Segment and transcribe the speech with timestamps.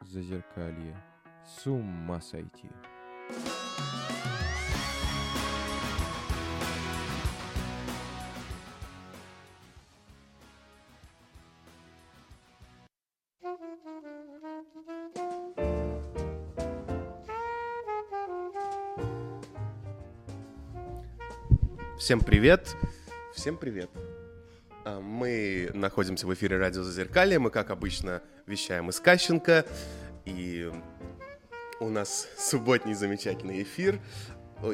[0.00, 0.96] Зазеркалье.
[1.46, 2.68] С ума сойти.
[21.98, 22.74] Всем привет!
[23.34, 23.90] Всем привет!
[25.20, 27.38] Мы находимся в эфире радио Зазеркалье.
[27.38, 29.66] Мы, как обычно, вещаем из Кащенко.
[30.24, 30.72] И
[31.78, 34.00] у нас субботний замечательный эфир.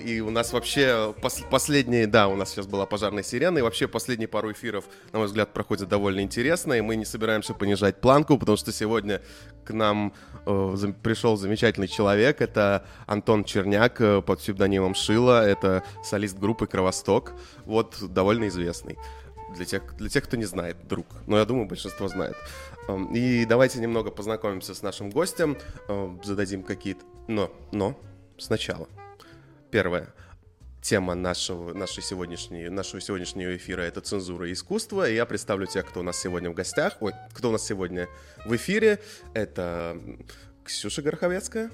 [0.01, 3.88] И у нас вообще пос- последние, да, у нас сейчас была пожарная сирена, и вообще
[3.88, 8.37] последние пару эфиров, на мой взгляд, проходят довольно интересно, и мы не собираемся понижать планку,
[8.37, 9.23] потому что сегодня
[9.65, 10.13] к нам
[10.45, 17.35] э, пришел замечательный человек, это Антон Черняк э, под псевдонимом Шила, это солист группы Кровосток,
[17.65, 18.99] вот довольно известный
[19.56, 21.06] для тех, для тех, кто не знает, друг.
[21.27, 22.37] Но я думаю, большинство знает.
[22.88, 25.56] Эм, И давайте немного познакомимся с нашим гостем,
[25.88, 27.05] э, зададим какие-то...
[27.29, 27.98] Но, но,
[28.38, 28.88] сначала.
[29.71, 30.15] Первое.
[30.80, 35.10] Тема нашего, нашей сегодняшней, нашего сегодняшнего эфира— это цензура и искусство.
[35.10, 36.98] И я представлю тех, кто у нас сегодня в гостях.
[37.01, 38.09] Ой, кто у нас сегодня
[38.45, 39.01] в эфире.
[39.35, 40.01] Это
[40.65, 41.70] Ксюша Гороховецкая.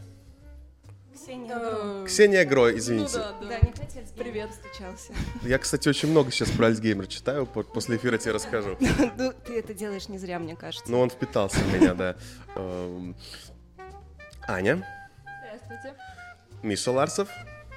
[1.14, 2.04] Ксения.
[2.06, 3.18] Ксения Грой, извините.
[3.18, 3.48] Ну да, да.
[3.48, 4.10] Да, не хотелось.
[4.16, 4.50] Привет.
[4.54, 5.12] стучался.
[5.42, 7.46] Я, кстати, очень много сейчас про Альцгеймер читаю.
[7.46, 8.76] по- После эфира тебе расскажу.
[9.18, 10.90] Ну, ты это делаешь не зря, мне кажется.
[10.90, 12.16] Ну, он впитался в меня, да.
[12.56, 13.14] Эм,
[14.48, 14.86] Аня,
[15.44, 15.96] Здравствуйте.
[16.62, 17.28] Миша Ларсов,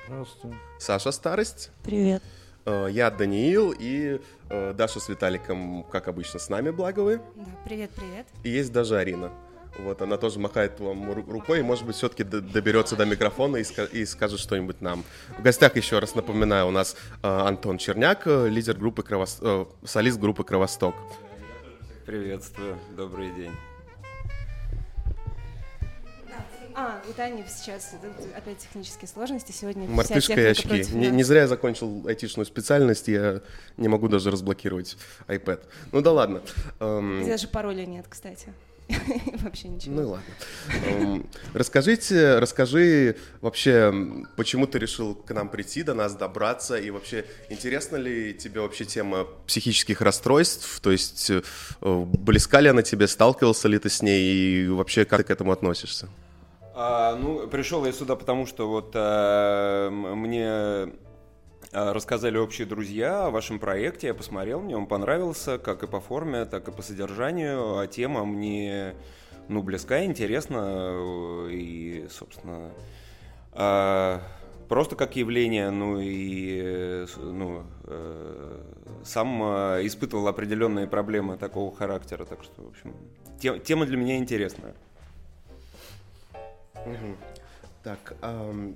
[0.07, 0.57] Здравствуйте.
[0.79, 2.21] Саша Старость, Привет.
[2.65, 7.17] э, я Даниил и э, Даша с Виталиком, как обычно, с нами, благо вы.
[7.35, 8.27] Да, привет, привет.
[8.43, 9.31] И есть даже Арина.
[9.79, 13.61] Вот, она тоже махает вам ру- рукой, и, может быть, все-таки доберется до микрофона и,
[13.63, 15.03] ска- и скажет что-нибудь нам.
[15.37, 19.39] В гостях, еще раз напоминаю, у нас э, Антон Черняк, э, лидер группы Кровос...
[19.41, 20.95] э, солист группы Кровосток.
[22.05, 23.51] Приветствую, добрый день.
[26.77, 27.95] А, у Тани сейчас
[28.35, 29.53] опять технические сложности.
[29.53, 30.67] Сегодня вся Мартышка и очки.
[30.67, 33.41] против Не, не зря я закончил айтишную специальность, я
[33.77, 34.97] не могу даже разблокировать
[35.27, 35.61] iPad.
[35.93, 36.41] Ну да ладно.
[36.81, 38.51] Эм, И даже пароля нет, кстати.
[39.41, 39.95] Вообще ничего.
[39.95, 40.33] ну и ладно.
[40.85, 43.93] Эм, расскажите, расскажи вообще,
[44.35, 48.85] почему ты решил к нам прийти, до нас добраться, и вообще, интересна ли тебе вообще
[48.85, 51.41] тема психических расстройств, то есть э,
[51.81, 55.51] близка ли она тебе, сталкивался ли ты с ней, и вообще как ты к этому
[55.51, 56.07] относишься?
[56.75, 60.93] А, ну, пришел я сюда, потому что вот а, мне
[61.75, 66.45] рассказали общие друзья о вашем проекте, я посмотрел, мне он понравился, как и по форме,
[66.45, 68.95] так и по содержанию, а тема мне,
[69.49, 72.71] ну, близка, интересна, э, и, собственно,
[73.51, 74.21] а,
[74.69, 78.61] просто как явление, ну, и, э, ну, э,
[79.03, 82.95] сам а, испытывал определенные проблемы такого характера, так что, в общем,
[83.39, 84.75] те- тема для меня интересная.
[87.83, 88.75] Так, ам,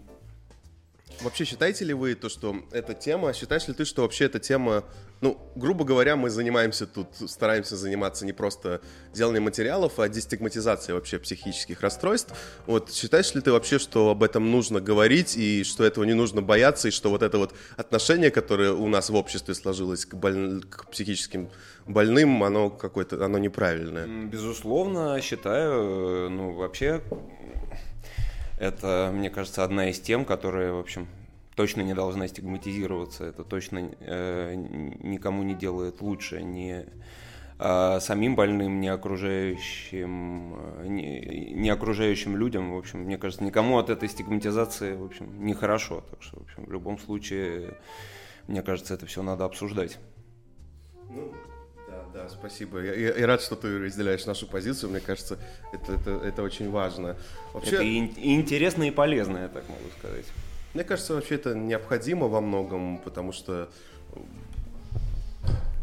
[1.21, 4.83] вообще считаете ли вы то, что эта тема, считаешь ли ты, что вообще эта тема,
[5.21, 8.81] ну, грубо говоря, мы занимаемся тут, стараемся заниматься не просто
[9.13, 12.33] деланием материалов, а дестигматизацией вообще психических расстройств.
[12.65, 16.41] Вот считаешь ли ты вообще, что об этом нужно говорить, и что этого не нужно
[16.41, 20.61] бояться, и что вот это вот отношение, которое у нас в обществе сложилось к, больн-
[20.61, 21.49] к психическим
[21.85, 24.07] больным, оно какое-то, оно неправильное?
[24.07, 27.01] Безусловно, считаю, э, ну, вообще,
[28.59, 31.07] это, мне кажется, одна из тем, которая, в общем,
[31.55, 33.25] точно не должна стигматизироваться.
[33.25, 36.85] Это точно э, никому не делает лучше, ни
[37.61, 42.73] а, самим больным, ни окружающим, э, ни, ни окружающим людям.
[42.73, 46.01] В общем, мне кажется, никому от этой стигматизации, в общем, нехорошо.
[46.09, 47.77] Так что, в общем, в любом случае,
[48.47, 49.99] мне кажется, это все надо обсуждать.
[51.09, 51.33] Ну,
[52.23, 52.79] да, спасибо.
[52.79, 54.89] Я, я- я рад, что ты разделяешь нашу позицию.
[54.91, 55.37] Мне кажется,
[55.73, 57.15] это, это, это очень важно.
[57.53, 57.97] Вообще, Это и
[58.35, 60.25] интересно, и полезно, я так могу сказать.
[60.73, 63.69] мне кажется, вообще это необходимо во многом, потому что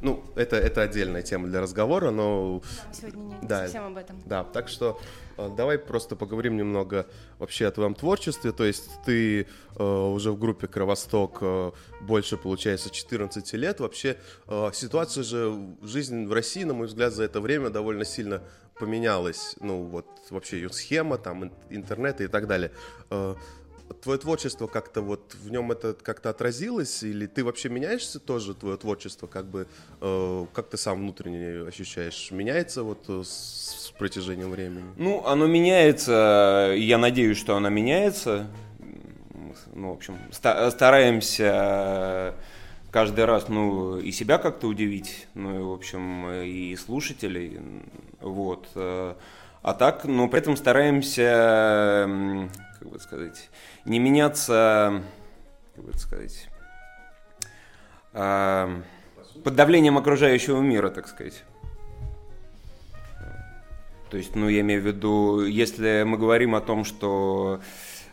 [0.02, 2.62] ну, это, это отдельная тема для разговора, но
[2.92, 3.62] Сегодня не Да.
[3.64, 4.20] совсем об этом.
[4.26, 5.00] Да, так что
[5.38, 7.06] э, давай просто поговорим немного
[7.38, 8.52] вообще о твоем творчестве.
[8.52, 9.46] То есть ты
[9.76, 11.72] э, уже в группе Кровосток э,
[12.02, 13.80] больше, получается, 14 лет.
[13.80, 14.16] Вообще
[14.46, 18.42] э, ситуация же, жизнь в России, на мой взгляд, за это время довольно сильно
[18.78, 19.56] поменялась.
[19.60, 22.70] Ну вот вообще ее схема, там ин- интернет и так далее.
[23.10, 23.34] Э,
[24.02, 28.76] Твое творчество как-то вот в нем это как-то отразилось, или ты вообще меняешься тоже, твое
[28.76, 29.68] творчество, как бы,
[30.00, 34.84] э, как ты сам внутренне ощущаешь, меняется вот э, с, с протяжением времени?
[34.96, 38.48] Ну, оно меняется, я надеюсь, что оно меняется.
[39.74, 42.34] Ну, в общем, ста- стараемся
[42.90, 47.60] каждый раз, ну, и себя как-то удивить, ну, и, в общем, и слушателей,
[48.20, 48.68] вот.
[48.74, 52.08] А так, ну, при этом стараемся,
[52.78, 53.50] как бы сказать,
[53.84, 55.02] не меняться,
[55.74, 56.48] как бы сказать,
[58.12, 58.82] а,
[59.44, 61.44] под давлением окружающего мира, так сказать.
[64.10, 67.60] То есть, ну, я имею в виду, если мы говорим о том, что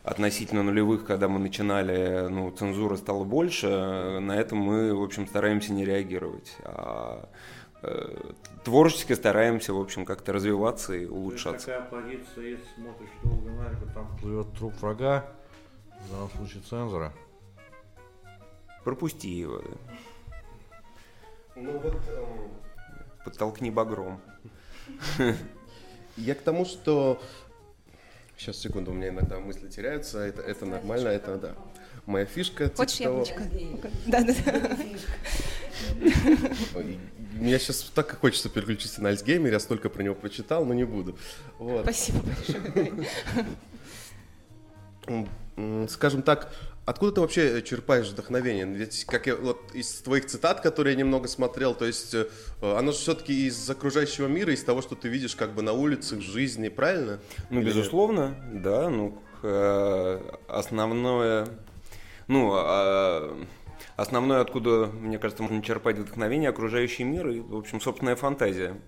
[0.04, 5.72] относительно нулевых, когда мы начинали, ну, цензура стала больше, на это мы, в общем, стараемся
[5.72, 6.58] не реагировать.
[6.64, 7.30] А
[7.73, 7.73] э,
[8.64, 11.68] творчески стараемся, в общем, как-то развиваться и улучшаться.
[11.68, 15.26] такая позиция, если смотришь долго на реку, там плывет труп врага,
[16.08, 17.14] в данном случае цензора.
[18.84, 19.62] Пропусти его,
[21.56, 22.52] Ну вот, эм,
[23.24, 24.20] подтолкни багром.
[26.18, 27.22] я к тому, что...
[28.38, 31.56] Сейчас, секунду, у меня иногда мысли теряются, это, это нормально, это да.
[32.06, 32.66] Моя фишка...
[32.66, 33.90] типа Хочешь того- яблочко?
[34.08, 34.78] Да-да-да.
[36.76, 37.00] Ой,
[37.44, 40.86] Мне сейчас так и хочется переключиться на Альцгеймер, я столько про него прочитал, но не
[40.86, 41.18] буду.
[41.60, 41.82] Вот.
[41.84, 43.08] Спасибо большое.
[45.90, 46.54] Скажем так,
[46.86, 48.66] откуда ты вообще черпаешь вдохновение?
[48.66, 52.28] Ведь как я вот из твоих цитат, которые я немного смотрел, то есть э,
[52.62, 56.20] оно же все-таки из окружающего мира, из того, что ты видишь как бы на улицах,
[56.20, 57.20] в жизни, правильно?
[57.50, 61.50] Ну, Или- безусловно, да, ну, э, основное,
[62.30, 63.38] ну, а,
[63.96, 68.80] основное, откуда, мне кажется, можно черпать вдохновение, окружающий мир и, в общем, собственная фантазия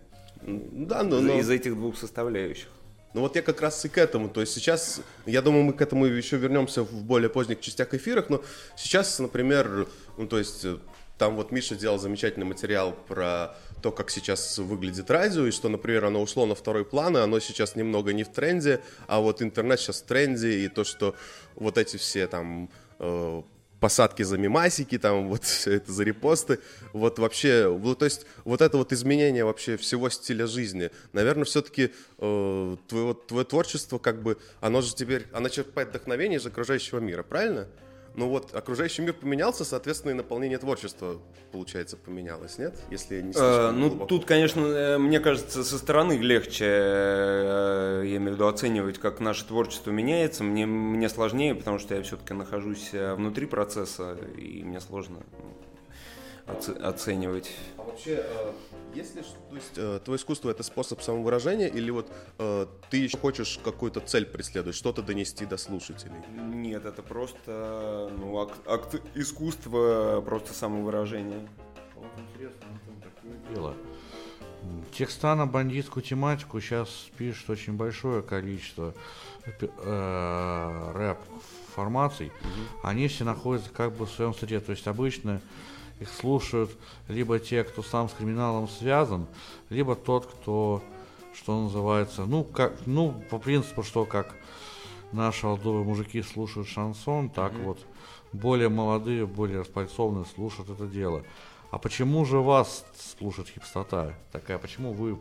[0.42, 2.68] Да, но, но- из этих двух составляющих.
[3.14, 4.28] Ну вот я как раз и к этому.
[4.28, 8.30] То есть сейчас, я думаю, мы к этому еще вернемся в более поздних частях эфирах,
[8.30, 8.44] но
[8.76, 9.88] сейчас, например,
[10.18, 10.80] ну то есть э,
[11.18, 16.04] там вот Миша делал замечательный материал про то, как сейчас выглядит радио, и что, например,
[16.04, 19.80] оно ушло на второй план, и оно сейчас немного не в тренде, а вот интернет
[19.80, 21.16] сейчас в тренде, и то, что
[21.56, 22.70] вот эти все там
[23.00, 23.44] э,
[23.80, 26.60] посадки за мимасики, там вот все это за репосты,
[26.94, 31.92] вот вообще, вот, то есть вот это вот изменение вообще всего стиля жизни, наверное, все-таки
[32.18, 37.24] э, твое, твое творчество как бы, оно же теперь, оно черпает вдохновение из окружающего мира,
[37.24, 37.68] правильно?
[38.18, 41.18] Ну вот, окружающий мир поменялся, соответственно, и наполнение творчества,
[41.52, 42.74] получается, поменялось, нет?
[42.90, 44.06] Если не Э, ну, глубоко.
[44.08, 49.20] тут, конечно, э, мне кажется, со стороны легче, э, я имею в виду, оценивать, как
[49.20, 50.44] наше творчество меняется.
[50.46, 55.18] Мне, мне сложнее, потому что я все-таки нахожусь э, внутри процесса, и мне сложно
[56.48, 57.52] ну, оце- оценивать.
[57.96, 58.52] Вообще, э,
[58.94, 63.58] если, то есть, э, твое искусство это способ самовыражения, или вот э, ты еще хочешь
[63.64, 66.18] какую-то цель преследовать, что-то донести до слушателей?
[66.30, 71.48] Нет, это просто ну, ак- акт искусства, просто самовыражение.
[71.96, 73.74] Вот интересно, там такое дело.
[74.92, 78.94] Текста на бандитскую тематику сейчас пишет очень большое количество
[79.46, 82.34] э, рэп-формаций.
[82.84, 84.60] Они все находятся как бы в своем среде.
[84.60, 85.40] То есть обычно
[86.00, 86.72] их слушают
[87.08, 89.28] либо те, кто сам с криминалом связан,
[89.70, 90.82] либо тот, кто,
[91.34, 94.36] что называется, ну, как, ну, по принципу, что как
[95.12, 97.80] наши олдовые мужики слушают шансон, так вот
[98.34, 101.24] более молодые, более распальцованные слушают это дело.
[101.72, 102.86] А почему же вас
[103.18, 104.14] слушает хипстота?
[104.32, 105.18] Такая, почему вы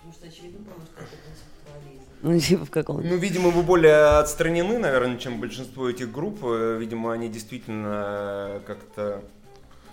[0.00, 2.04] Потому что очевидно, потому что это концептуализм.
[2.22, 6.42] Ну, типа в каком Ну, видимо, вы более отстранены, наверное, чем большинство этих групп.
[6.42, 9.22] Видимо, они действительно как-то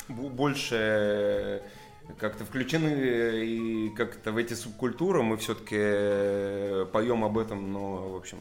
[0.09, 1.59] больше э,
[2.17, 5.23] как-то включены и как-то в эти субкультуры.
[5.23, 8.37] Мы все-таки поем об этом, но, в общем,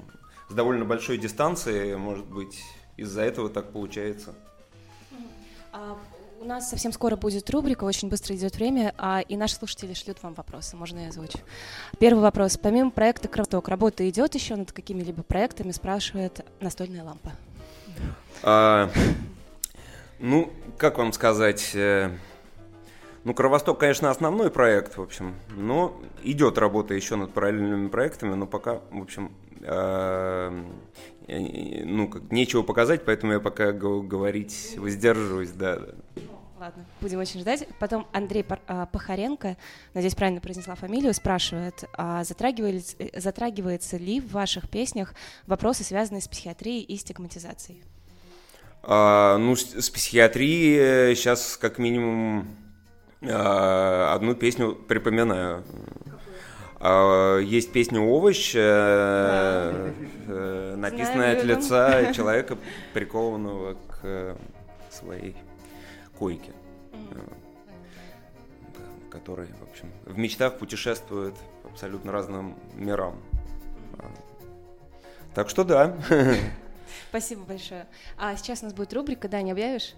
[0.48, 2.62] с довольно большой дистанции, может быть,
[2.96, 4.34] из-за этого так получается.
[5.72, 5.98] А,
[6.40, 10.22] У нас совсем скоро будет рубрика, очень быстро идет время, а, и наши слушатели шлют
[10.22, 11.38] вам вопросы, можно я озвучу.
[11.98, 12.56] Первый вопрос.
[12.56, 17.32] Помимо проекта «Кровоток», работа идет еще над какими-либо проектами, спрашивает настольная лампа.
[18.42, 18.90] А,
[20.18, 22.10] ну, как вам сказать, э,
[23.24, 28.46] ну, Кровосток, конечно, основной проект, в общем, но идет работа еще над параллельными проектами, но
[28.46, 30.64] пока, в общем, э,
[31.26, 35.94] э, ну, как, нечего показать, поэтому я пока говорить воздерживаюсь, да, да.
[36.58, 37.68] Ладно, будем очень ждать.
[37.78, 39.58] Потом Андрей а, Пахаренко,
[39.92, 45.14] надеюсь, правильно произнесла фамилию, спрашивает, а затрагивается, э, затрагивается ли в ваших песнях
[45.46, 47.82] вопросы, связанные с психиатрией и стигматизацией?
[48.82, 52.56] А, ну, с, с психиатрией сейчас как минимум
[53.22, 55.64] а, одну песню припоминаю.
[56.78, 59.92] А, есть песня «Овощ», э,
[60.28, 62.58] э, написанная от лица человека,
[62.92, 64.36] прикованного к э,
[64.90, 65.34] своей
[66.18, 66.52] койке,
[66.92, 67.16] э,
[68.74, 73.16] да, который, в общем, в мечтах путешествует по абсолютно разным мирам.
[73.98, 74.04] А,
[75.34, 75.96] Так что да.
[77.16, 77.86] Спасибо большое.
[78.18, 79.94] А сейчас у нас будет рубрика, да, не объявишь?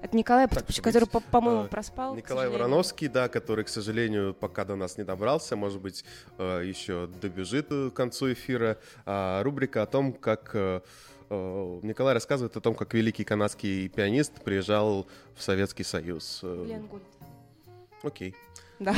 [0.00, 2.14] Это Николай, Так, который, по- по-моему, э, проспал.
[2.14, 2.48] Николай.
[2.48, 6.04] Вороновский, да, который, к сожалению, пока до нас не добрался, может быть,
[6.38, 8.78] э, еще добежит э, к концу эфира.
[9.04, 10.54] А, Рубрика о том, как
[11.28, 16.38] Николай рассказывает о том, как великий канадский пианист приезжал в Советский Союз.
[16.44, 17.02] Гульд.
[18.04, 18.36] Окей.
[18.78, 18.94] Да.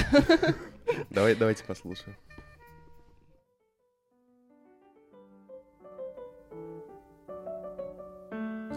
[1.10, 2.16] Давай, давайте послушаем.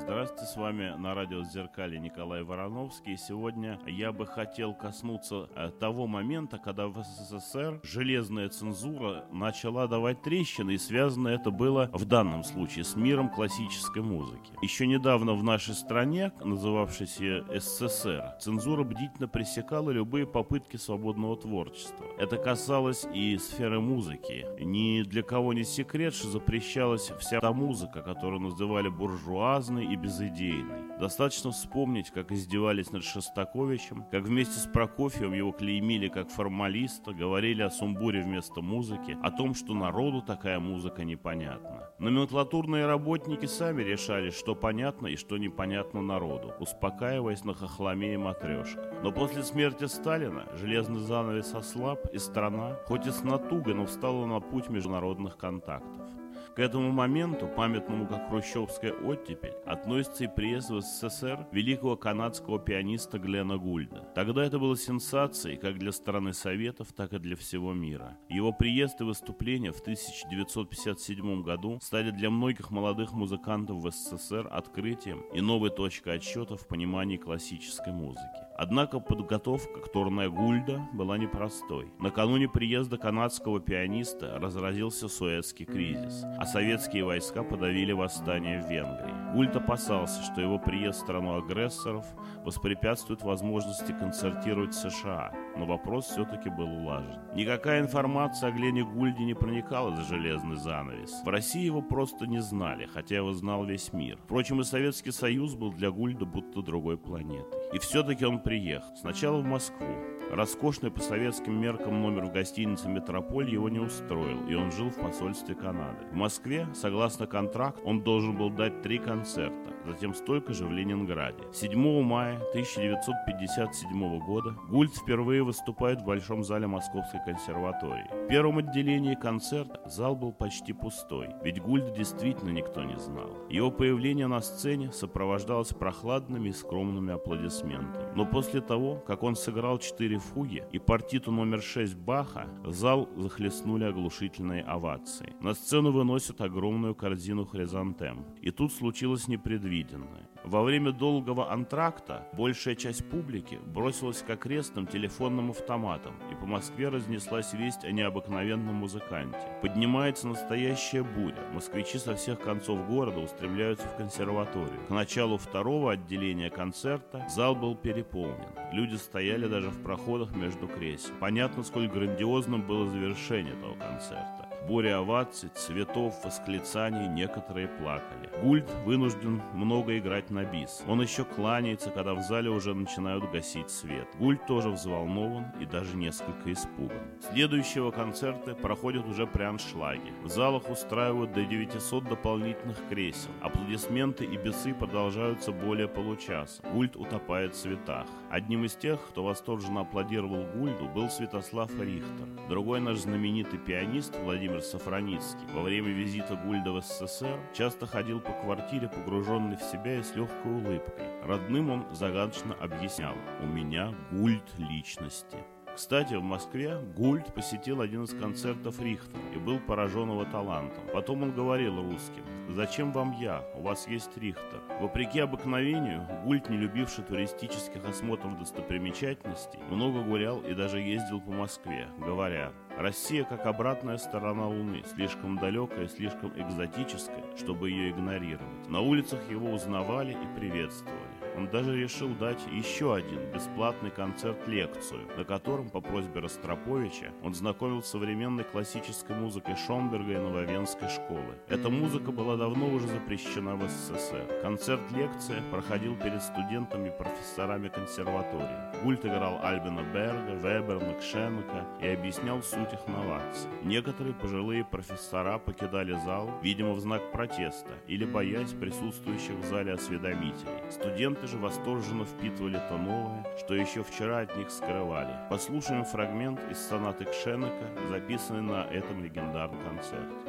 [0.10, 3.16] Здравствуйте, с вами на радио «Зеркали» Николай Вороновский.
[3.16, 10.24] Сегодня я бы хотел коснуться э, того момента, когда в СССР железная цензура начала давать
[10.24, 14.52] трещины, и связано это было в данном случае с миром классической музыки.
[14.64, 22.08] Еще недавно в нашей стране, называвшейся СССР, цензура бдительно пресекала любые попытки свободного творчества.
[22.18, 24.48] Это касалось и сферы музыки.
[24.60, 30.98] Ни для кого не секрет, что запрещалась вся та музыка, которую называли буржуазной и безыдейной.
[31.00, 37.62] Достаточно вспомнить, как издевались над Шостаковичем, как вместе с Прокофьевым его клеймили как формалиста, говорили
[37.62, 41.90] о сумбуре вместо музыки, о том, что народу такая музыка непонятна.
[42.00, 48.94] Номенклатурные работники сами решали, что понятно и что непонятно народу, успокаиваясь на хохломе и матрешка.
[49.04, 54.26] Но после смерти Сталина железный занавес ослаб, и страна, хоть и с натугой, но встала
[54.26, 56.08] на путь международных контактов.
[56.56, 63.20] К этому моменту, памятному как хрущевская оттепель, относится и приезд в СССР великого канадского пианиста
[63.20, 64.10] Глена Гульда.
[64.16, 68.18] Тогда это было сенсацией как для страны Советов, так и для всего мира.
[68.30, 75.22] Его приезд и выступления в 1957 году стали для многих молодых музыкантов в СССР открытием
[75.34, 78.49] и новой точкой отсчета в понимании классической музыки.
[78.62, 81.88] Однако подготовка к турне Гульда была непростой.
[81.98, 89.34] Накануне приезда канадского пианиста разразился Суэцкий кризис, а советские войска подавили восстание в Венгрии.
[89.34, 92.06] Гульд опасался, что его приезд в страну агрессоров
[92.44, 97.18] воспрепятствует возможности концертировать в США, но вопрос все-таки был улажен.
[97.36, 101.22] Никакая информация о Глене Гульде не проникала за железный занавес.
[101.24, 104.18] В России его просто не знали, хотя его знал весь мир.
[104.26, 107.58] Впрочем, и Советский Союз был для Гульда будто другой планетой.
[107.72, 108.96] И все-таки он приехал.
[108.96, 109.86] Сначала в Москву.
[110.32, 114.96] Роскошный по советским меркам номер в гостинице «Метрополь» его не устроил, и он жил в
[114.96, 116.06] посольстве Канады.
[116.12, 121.44] В Москве, согласно контракту, он должен был дать три концерта, затем столько же в Ленинграде.
[121.52, 128.26] 7 мая 1957 года Гульд впервые выступает в Большом зале Московской консерватории.
[128.26, 133.32] В первом отделении концерта зал был почти пустой, ведь Гульда действительно никто не знал.
[133.50, 138.16] Его появление на сцене сопровождалось прохладными и скромными аплодисментами.
[138.16, 143.86] Но после того, как он сыграл четыре фуги и партиту номер 6 Баха, зал захлестнули
[143.86, 145.34] оглушительные овации.
[145.42, 148.26] На сцену выносят огромную корзину хризантем.
[148.42, 150.29] И тут случилось непредвиденное.
[150.44, 156.90] Во время долгого антракта большая часть публики бросилась к окрестным телефонным автоматам, и по Москве
[156.90, 159.40] разнеслась весть о необыкновенном музыканте.
[159.62, 161.38] Поднимается настоящая буря.
[161.54, 164.80] Москвичи со всех концов города устремляются в консерваторию.
[164.88, 168.48] К началу второго отделения концерта зал был переполнен.
[168.72, 171.14] Люди стояли даже в проходах между кресел.
[171.20, 174.49] Понятно, сколь грандиозным было завершение этого концерта.
[174.68, 178.30] Буря оваций, цветов, восклицаний, некоторые плакали.
[178.44, 180.84] Гульд вынужден много играть на бис.
[180.88, 184.08] Он еще кланяется, когда в зале уже начинают гасить свет.
[184.20, 186.98] Гульд тоже взволнован и даже несколько испуган.
[187.32, 190.14] Следующего концерта проходят уже при аншлаге.
[190.24, 193.32] В залах устраивают до 900 дополнительных кресел.
[193.42, 196.62] Аплодисменты и бисы продолжаются более получаса.
[196.74, 198.08] Гульд утопает в цветах.
[198.30, 202.28] Одним из тех, кто восторженно аплодировал Гульду, был Святослав Рихтер.
[202.48, 208.32] Другой наш знаменитый пианист Владимир Сафроницкий во время визита Гульда в СССР часто ходил по
[208.32, 211.06] квартире, погруженный в себя и с легкой улыбкой.
[211.24, 215.38] Родным он загадочно объяснял «У меня Гульд личности».
[215.76, 220.84] Кстати, в Москве Гульд посетил один из концертов Рихтера и был поражен его талантом.
[220.94, 223.44] Потом он говорил русским «Зачем вам я?
[223.56, 224.62] У вас есть Рихтер».
[224.82, 231.88] Вопреки обыкновению, Гульд, не любивший туристических осмотров достопримечательностей, много гулял и даже ездил по Москве,
[232.00, 238.70] говоря Россия как обратная сторона Луны, слишком далекая, слишком экзотическая, чтобы ее игнорировать.
[238.70, 241.09] На улицах его узнавали и приветствовали.
[241.36, 247.82] Он даже решил дать еще один бесплатный концерт-лекцию, на котором по просьбе Ростроповича он знакомил
[247.82, 251.36] с современной классической музыкой Шонберга и Нововенской школы.
[251.48, 254.42] Эта музыка была давно уже запрещена в СССР.
[254.42, 258.84] Концерт-лекция проходил перед студентами и профессорами консерватории.
[258.84, 263.50] Гульт играл Альбина Берга, Веберна, Кшенека и объяснял суть их новаций.
[263.64, 270.72] Некоторые пожилые профессора покидали зал, видимо, в знак протеста или боясь присутствующих в зале осведомителей.
[270.72, 275.14] Студенты Музыканты же восторженно впитывали то новое, что еще вчера от них скрывали.
[275.30, 280.29] Послушаем фрагмент из сонаты Кшенека, записанный на этом легендарном концерте.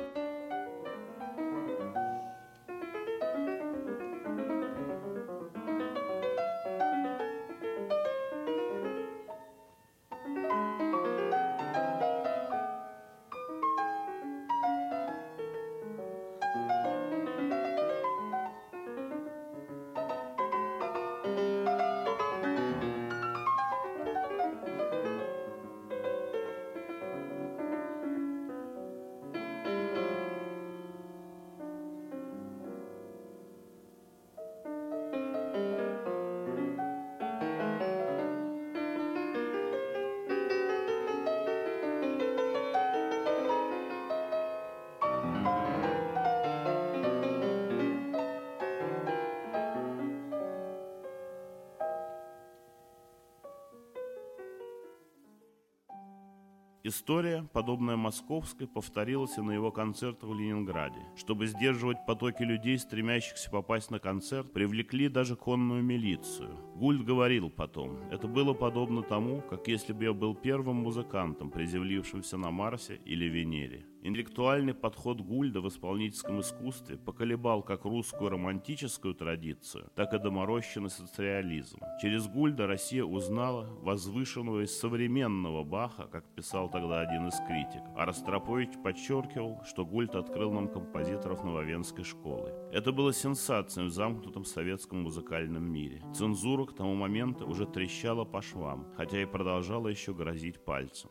[57.53, 61.01] Подобная московской, повторилась и на его концертах в Ленинграде.
[61.17, 66.57] Чтобы сдерживать потоки людей, стремящихся попасть на концерт, привлекли даже конную милицию.
[66.81, 72.39] Гульд говорил потом, это было подобно тому, как если бы я был первым музыкантом, приземлившимся
[72.39, 73.85] на Марсе или Венере.
[74.03, 81.81] Интеллектуальный подход Гульда в исполнительском искусстве поколебал как русскую романтическую традицию, так и доморощенный социализм.
[82.01, 87.93] Через Гульда Россия узнала возвышенного из современного Баха, как писал тогда один из критиков.
[87.95, 92.55] А Ростропович подчеркивал, что Гульд открыл нам композиторов Нововенской школы.
[92.73, 96.03] Это было сенсацией в замкнутом советском музыкальном мире.
[96.15, 101.11] Цензура к тому моменту уже трещала по швам, хотя и продолжала еще грозить пальцем.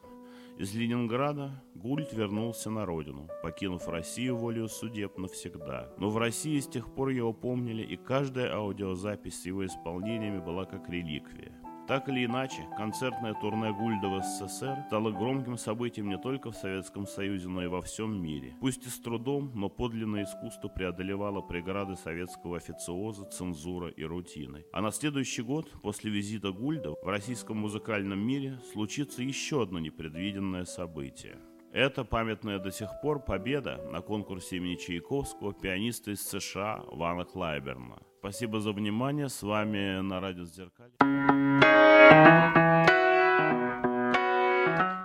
[0.58, 5.94] Из Ленинграда Гульт вернулся на родину, покинув Россию волею судеб навсегда.
[5.98, 10.66] Но в России с тех пор его помнили, и каждая аудиозапись с его исполнениями была
[10.66, 11.54] как реликвия.
[11.90, 17.08] Так или иначе, концертное турне Гульда в СССР стало громким событием не только в Советском
[17.08, 18.56] Союзе, но и во всем мире.
[18.62, 24.66] Пусть и с трудом, но подлинное искусство преодолевало преграды советского официоза, цензуры и рутины.
[24.72, 30.66] А на следующий год, после визита Гульда, в российском музыкальном мире случится еще одно непредвиденное
[30.66, 31.40] событие.
[31.72, 38.00] Это памятная до сих пор победа на конкурсе имени Чайковского пианиста из США Вана Клайберна.
[38.20, 39.30] Спасибо за внимание.
[39.30, 40.90] С вами на радио Зеркаль.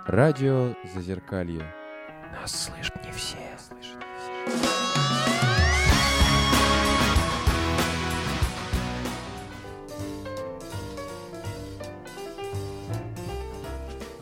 [0.07, 1.71] Радио Зазеркалье.
[2.33, 3.54] Нас слышат не все.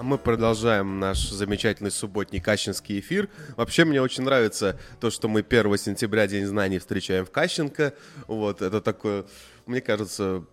[0.03, 3.29] Мы продолжаем наш замечательный субботний Кащенский эфир.
[3.55, 7.93] Вообще мне очень нравится то, что мы 1 сентября День знаний встречаем в Кащенко.
[8.27, 9.25] Вот, это такое,
[9.65, 10.43] мне кажется,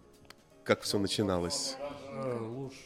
[0.64, 1.76] как все начиналось.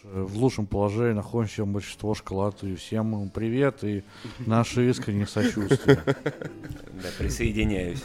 [0.05, 2.75] В лучшем положении находимся большинство школоты.
[2.77, 4.03] Всем им привет и
[4.39, 6.03] наше искреннее сочувствие.
[6.07, 8.05] Да, присоединяюсь.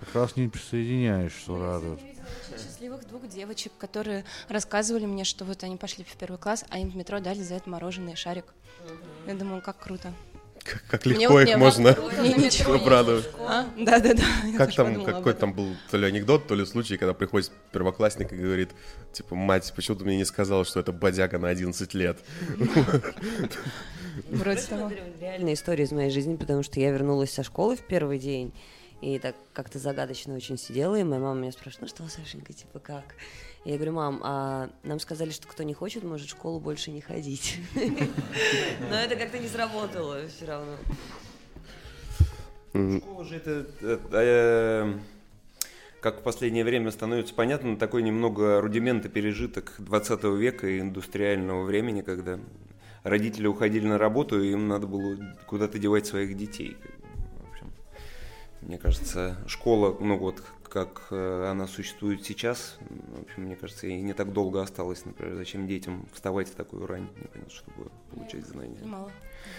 [0.00, 2.00] Как раз не присоединяюсь, что радует.
[2.80, 6.88] Счастливых двух девочек, которые рассказывали мне, что вот они пошли в первый класс, а им
[6.88, 8.46] в метро дали за это мороженое шарик.
[9.26, 10.14] Я думаю, как круто.
[10.64, 13.28] Как, как Мне легко вот- их мне можно мне ничего обрадовать.
[13.40, 13.66] А?
[13.76, 14.22] Да, да, да.
[14.56, 18.36] Как там, какой там был то ли анекдот, то ли случай, когда приходит первоклассник и
[18.36, 18.70] говорит,
[19.12, 22.18] типа, мать, почему ты мне не сказала, что это бодяга на 11 лет?
[24.30, 24.90] Вроде того.
[25.20, 28.54] Реальная история из моей жизни, потому что я вернулась со школы в первый день,
[29.00, 32.78] и так как-то загадочно очень сидела, и моя мама меня спрашивает, ну что, Сашенька, типа
[32.78, 33.04] как?
[33.64, 37.00] Я говорю, мам, а нам сказали, что кто не хочет, может в школу больше не
[37.00, 37.58] ходить.
[37.74, 40.76] Но это как-то не сработало все равно.
[42.72, 44.98] Школа же это, э,
[46.00, 51.64] как в последнее время становится понятно, такой немного рудимент и пережиток 20 века и индустриального
[51.64, 52.38] времени, когда
[53.02, 56.76] родители уходили на работу, и им надо было куда-то девать своих детей.
[58.62, 64.00] Мне кажется, школа, ну вот, как э, она существует сейчас, в общем, мне кажется, и
[64.00, 68.78] не так долго осталось, например, зачем детям вставать в такую рань, например, чтобы получать знания.
[68.84, 69.10] Мало.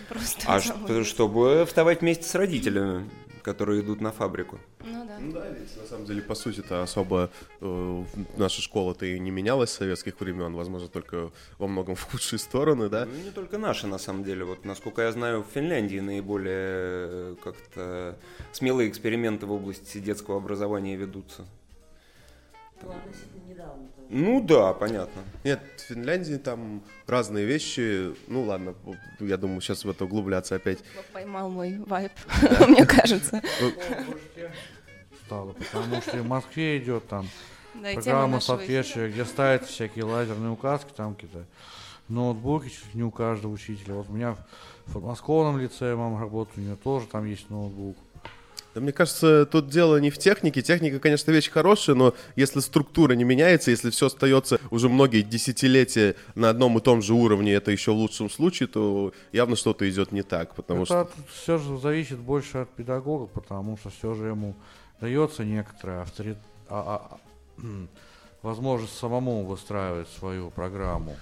[0.08, 0.88] Просто А забыла.
[0.88, 3.10] что- чтобы вставать вместе с родителями,
[3.42, 4.60] которые идут на фабрику.
[4.84, 5.18] Ну да.
[5.20, 8.04] Ну да, ведь на самом деле, по сути-то особо э,
[8.38, 12.90] наша школа-то и не менялась с советских времен, возможно, только во многом в худшие стороны,
[12.90, 13.06] да?
[13.06, 14.46] Ну, не только наши, на самом деле.
[14.46, 18.18] Вот, насколько я знаю, в Финляндии наиболее э, как-то
[18.52, 21.46] смелые эксперименты в области детского образования ведутся.
[22.84, 24.08] Ну, относительно недавно тоже.
[24.10, 25.22] Ну да, понятно.
[25.44, 28.14] Нет, в Финляндии там разные вещи.
[28.28, 28.76] Ну ладно,
[29.20, 30.80] я думаю, сейчас в это углубляться опять.
[31.14, 32.12] Поймал мой вайп,
[32.68, 33.42] мне кажется.
[35.26, 37.28] Стало, потому что и в Москве идет там
[37.74, 41.46] программа соответствия, где ставят всякие лазерные указки, там какие-то
[42.10, 43.96] ноутбуки чуть не у каждого учителя.
[43.96, 44.36] Вот у меня
[44.86, 47.96] в подмосковном лице мама работает, у нее тоже там есть ноутбук.
[48.74, 50.62] Да мне кажется, тут дело не в технике.
[50.62, 56.16] Техника, конечно, вещь хорошая, но если структура не меняется, если все остается уже многие десятилетия
[56.36, 60.14] на одном и том же уровне, это еще в лучшем случае, то явно что-то идет
[60.14, 61.02] не так, потому что...
[61.02, 64.56] Это все же зависит больше от педагога, потому что все же ему
[65.02, 66.38] дается некоторая авторит...
[66.70, 67.90] а- а- м,
[68.42, 71.18] возможность самому выстраивать свою программу.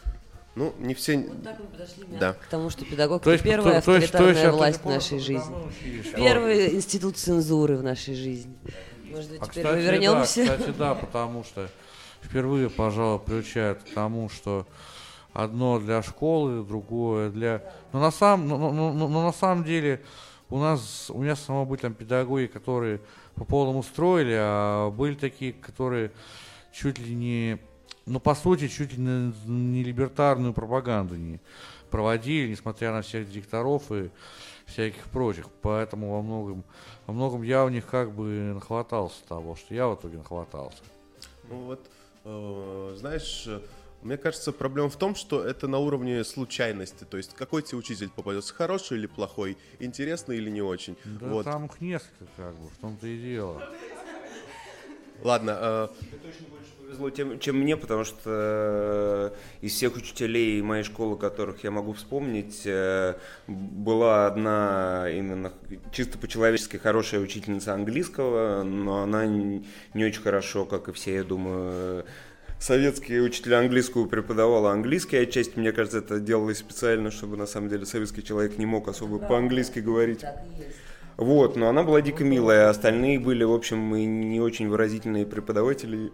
[0.60, 1.18] Ну, не все...
[1.20, 2.34] Вот так мы подошли Да.
[2.34, 4.82] к тому, что педагог То это первая то- то есть- то есть авторитарная это власть
[4.84, 5.56] в нашей жизни.
[6.18, 8.54] Первый институт цензуры в нашей жизни.
[9.10, 10.46] Может быть, А, теперь кстати, мы вернемся.
[10.46, 11.70] Да, кстати, да, потому что
[12.22, 14.68] впервые, пожалуй, приучают к тому, что
[15.32, 17.64] одно для школы, другое для...
[17.94, 20.02] Но на самом, но, но- но- но на самом деле
[20.50, 23.00] у нас, у меня самого были там педагоги, которые
[23.36, 26.12] по полному строили, а были такие, которые
[26.74, 27.60] чуть ли не,
[28.10, 31.40] ну, по сути, чуть ли не, не либертарную пропаганду не
[31.90, 34.10] проводили, несмотря на всех директоров и
[34.66, 35.48] всяких прочих.
[35.62, 36.64] Поэтому во многом,
[37.08, 40.80] во многом я у них как бы нахватался того, что я в итоге нахватался.
[41.50, 41.86] Ну вот,
[42.26, 43.48] э, знаешь,
[44.02, 47.04] мне кажется, проблема в том, что это на уровне случайности.
[47.04, 50.96] То есть, какой тебе учитель попадется, хороший или плохой, интересный или не очень.
[51.06, 51.46] Да вот.
[51.46, 53.62] там их несколько, как бы, в том-то и дело.
[55.22, 55.88] Ладно, э,
[56.90, 59.30] повезло тем, чем мне, потому что э,
[59.62, 63.14] из всех учителей моей школы, которых я могу вспомнить, э,
[63.48, 65.54] была одна именно
[65.92, 69.64] чисто по-человечески хорошая учительница английского, но она не
[70.04, 72.06] очень хорошо, как и все, я думаю,
[72.60, 75.60] советские учителя английского преподавала английский отчасти.
[75.60, 79.78] Мне кажется, это делалось специально, чтобы на самом деле советский человек не мог особо по-английски
[79.78, 80.22] говорить.
[80.22, 80.76] Так и есть.
[81.18, 85.26] Вот, но она была дико милая, а остальные были, в общем, и не очень выразительные
[85.26, 86.12] преподаватели,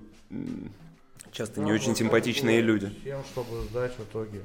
[1.31, 2.89] часто не очень симпатичные люди.
[3.03, 4.41] Тем, чтобы сдать в итоге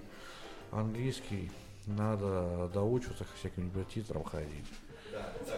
[0.70, 1.50] английский,
[1.86, 4.66] надо доучиваться к всяким репетиторам ходить.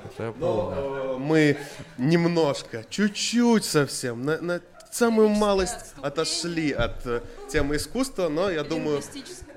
[0.05, 1.15] Это я но, помню.
[1.15, 1.57] э, мы
[1.99, 9.03] немножко, чуть-чуть совсем, на, на самую малость отошли от э, темы искусства, но я думаю,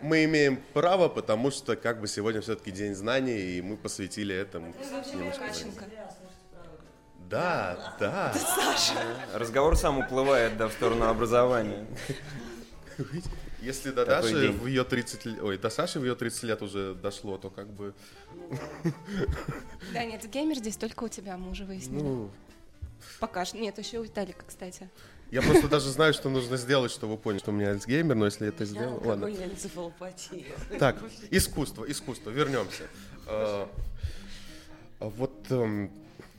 [0.01, 4.73] мы имеем право, потому что как бы сегодня все-таки день знаний, и мы посвятили этому
[5.13, 5.73] немножко времени.
[7.35, 8.33] Да, да.
[9.33, 11.85] Разговор сам уплывает да, в сторону образования.
[13.61, 14.57] Если до Такой Даши день.
[14.57, 17.67] в ее 30 лет, ой, до Саши в ее 30 лет уже дошло, то как
[17.67, 17.93] бы,
[19.93, 22.03] Да, нет, геймер здесь только у тебя, мы уже выяснили.
[22.03, 22.29] ну,
[23.19, 23.57] Пока что.
[23.57, 24.89] Нет, еще у Виталика, кстати.
[25.29, 28.25] я просто даже знаю, что нужно сделать, чтобы вы поняли, что у меня Альцгеймер, но
[28.25, 29.29] если это сделал, ладно.
[30.79, 30.95] Так,
[31.31, 32.83] искусство, искусство, вернемся.
[33.27, 33.67] А,
[34.99, 35.91] а Вот эм,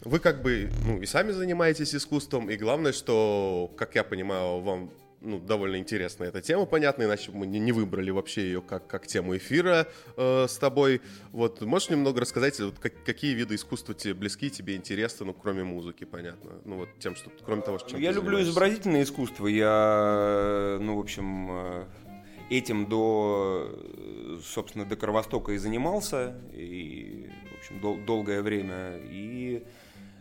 [0.06, 4.90] вы как бы, ну, и сами занимаетесь искусством, и главное, что, как я понимаю, вам
[5.20, 9.36] ну, довольно интересна эта тема, понятно, иначе мы не, выбрали вообще ее как, как тему
[9.36, 11.00] эфира э, с тобой.
[11.32, 15.64] Вот, можешь немного рассказать, вот, как- какие виды искусства тебе близки, тебе интересны, ну, кроме
[15.64, 19.46] музыки, понятно, ну, вот тем, что, кроме того, что Я люблю изобразительное искусство.
[19.48, 21.84] Я, ну, в общем, э,
[22.50, 28.98] этим до, э, собственно, до Кровостока и занимался, и, в общем, дол- долгое время.
[29.10, 29.64] И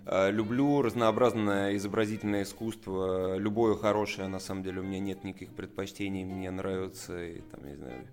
[0.07, 6.51] люблю разнообразное изобразительное искусство, любое хорошее, на самом деле, у меня нет никаких предпочтений, мне
[6.51, 8.07] нравится, и, там, не знаю,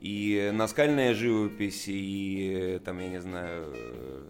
[0.00, 4.22] и наскальная живопись, и, э, там, я не знаю, э,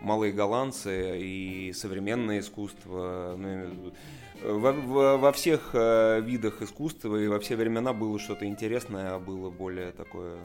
[0.00, 3.34] малые голландцы и современное искусство.
[3.38, 3.94] ну, я имею в виду,
[4.42, 9.14] э, Во, во- во всех э, видах искусства и во все времена было что-то интересное,
[9.14, 10.38] а было более такое,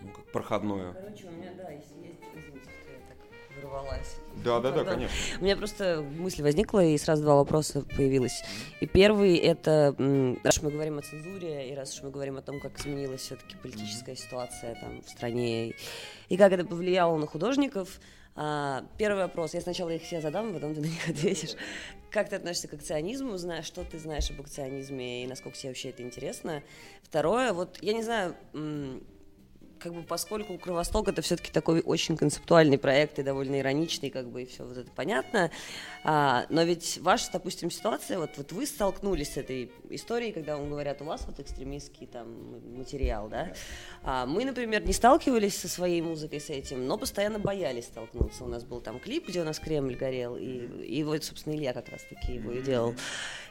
[0.00, 0.94] ну, как проходное.
[0.94, 1.47] Короче, у меня,
[3.68, 4.16] так ворвалась.
[4.44, 5.16] Да, да, да, конечно.
[5.40, 8.42] У меня просто мысль возникла, и сразу два вопроса появилось.
[8.80, 9.94] И первый это,
[10.44, 13.56] раз мы говорим о цензуре, и раз уж мы говорим о том, как изменилась все-таки
[13.56, 15.74] политическая ситуация там в стране,
[16.28, 18.00] и как это повлияло на художников,
[18.40, 21.56] а, первый вопрос, я сначала их все задам, потом ты на них ответишь.
[22.10, 25.90] Как ты относишься к акционизму, знаешь, что ты знаешь об акционизме, и насколько тебе вообще
[25.90, 26.62] это интересно?
[27.02, 28.36] Второе, вот я не знаю,
[29.78, 34.42] как бы поскольку Кровосток это все-таки такой очень концептуальный проект и довольно ироничный, как бы
[34.42, 35.50] и все вот это понятно.
[36.04, 40.70] А, но ведь ваша, допустим, ситуация, вот, вот вы столкнулись с этой историей, когда вам
[40.70, 43.52] говорят, у вас вот экстремистский там материал, да?
[44.02, 48.44] А мы, например, не сталкивались со своей музыкой с этим, но постоянно боялись столкнуться.
[48.44, 51.72] У нас был там клип, где у нас Кремль горел, и, и вот, собственно, Илья
[51.72, 52.94] как раз-таки его и делал.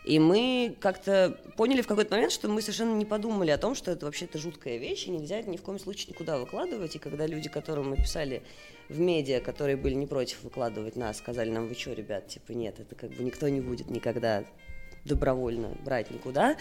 [0.06, 3.92] И мы как-то поняли в какой-то момент, что мы совершенно не подумали о том, что
[3.92, 6.96] это вообще-то жуткая вещь, и нельзя это ни в коем случае никуда выкладывать.
[6.96, 8.42] И когда люди, которым мы писали
[8.90, 12.80] в медиа, которые были не против выкладывать нас, сказали нам, вы что, ребят, типа, нет,
[12.80, 14.44] это как бы никто не будет никогда
[15.06, 16.58] добровольно брать никуда.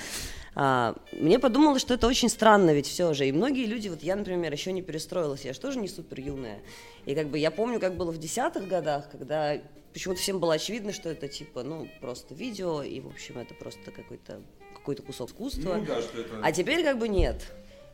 [0.55, 3.27] А, мне подумалось, что это очень странно ведь все же.
[3.27, 6.61] И многие люди, вот я, например, еще не перестроилась, я же тоже не супер юная.
[7.07, 9.59] И как бы я помню, как было в десятых годах, когда
[9.93, 13.91] почему-то всем было очевидно, что это типа, ну, просто видео, и, в общем, это просто
[13.91, 14.43] какой-то
[14.75, 15.77] какой-то кусок искусства.
[15.79, 16.41] Ну да, что это...
[16.43, 17.43] А теперь как бы нет.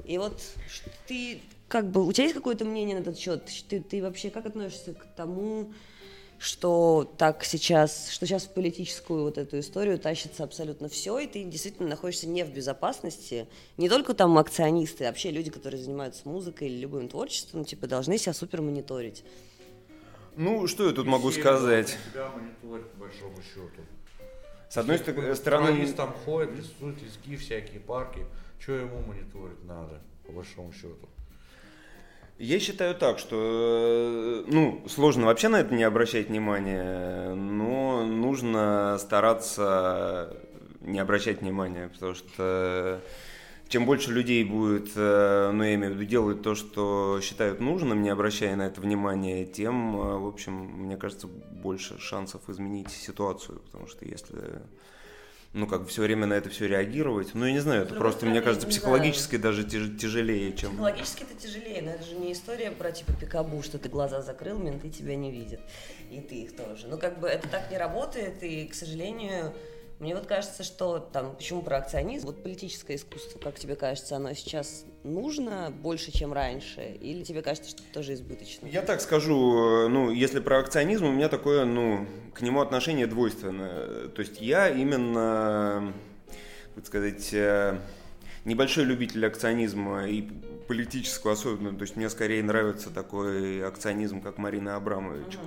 [0.04, 0.40] И вот
[1.06, 3.48] ты как бы у тебя есть какое-то мнение на этот счет?
[3.68, 5.72] Ты, ты вообще как относишься к тому,
[6.38, 11.44] что так сейчас, что сейчас в политическую вот эту историю тащится абсолютно все, и ты
[11.44, 13.46] действительно находишься не в безопасности.
[13.76, 18.18] Не только там акционисты, а вообще люди, которые занимаются музыкой или любым творчеством, типа должны
[18.18, 19.24] себя супер мониторить.
[20.36, 21.96] Ну, что я тут могу Все сказать?
[22.12, 23.82] Тебя мониторят, по большому счету.
[24.68, 25.92] С одной ст- стороны...
[25.92, 28.26] Там ходит, рисует лески, всякие парки.
[28.62, 31.08] Что ему мониторить надо, по большому счету?
[32.38, 38.98] Я считаю так, что, э, ну, сложно вообще на это не обращать внимания, но нужно
[39.00, 40.36] стараться
[40.80, 43.00] не обращать внимания, потому что
[43.66, 48.00] чем больше людей будет, э, ну, я имею в виду, делать то, что считают нужным,
[48.00, 53.58] не обращая на это внимания, тем, э, в общем, мне кажется, больше шансов изменить ситуацию,
[53.58, 54.62] потому что если
[55.52, 57.34] ну, как бы все время на это все реагировать.
[57.34, 60.70] Ну, я не знаю, это просто, мне стороны, кажется, не психологически даже тяж- тяжелее, чем...
[60.70, 64.58] Психологически это тяжелее, но это же не история про типа пикабу, что ты глаза закрыл,
[64.58, 65.60] менты тебя не видят,
[66.10, 66.86] и ты их тоже.
[66.88, 69.54] Ну как бы это так не работает, и, к сожалению,
[70.02, 74.34] мне вот кажется, что там, почему про акционизм, вот политическое искусство, как тебе кажется, оно
[74.34, 78.66] сейчас нужно больше, чем раньше, или тебе кажется, что это тоже избыточно?
[78.66, 83.06] Я так скажу, э, ну, если про акционизм, у меня такое, ну, к нему отношение
[83.06, 84.08] двойственное.
[84.08, 85.92] То есть я именно,
[86.74, 87.78] так сказать, э,
[88.44, 90.22] небольшой любитель акционизма и
[90.66, 91.76] политического особенно.
[91.76, 95.38] То есть мне скорее нравится такой акционизм, как Марина Абрамович.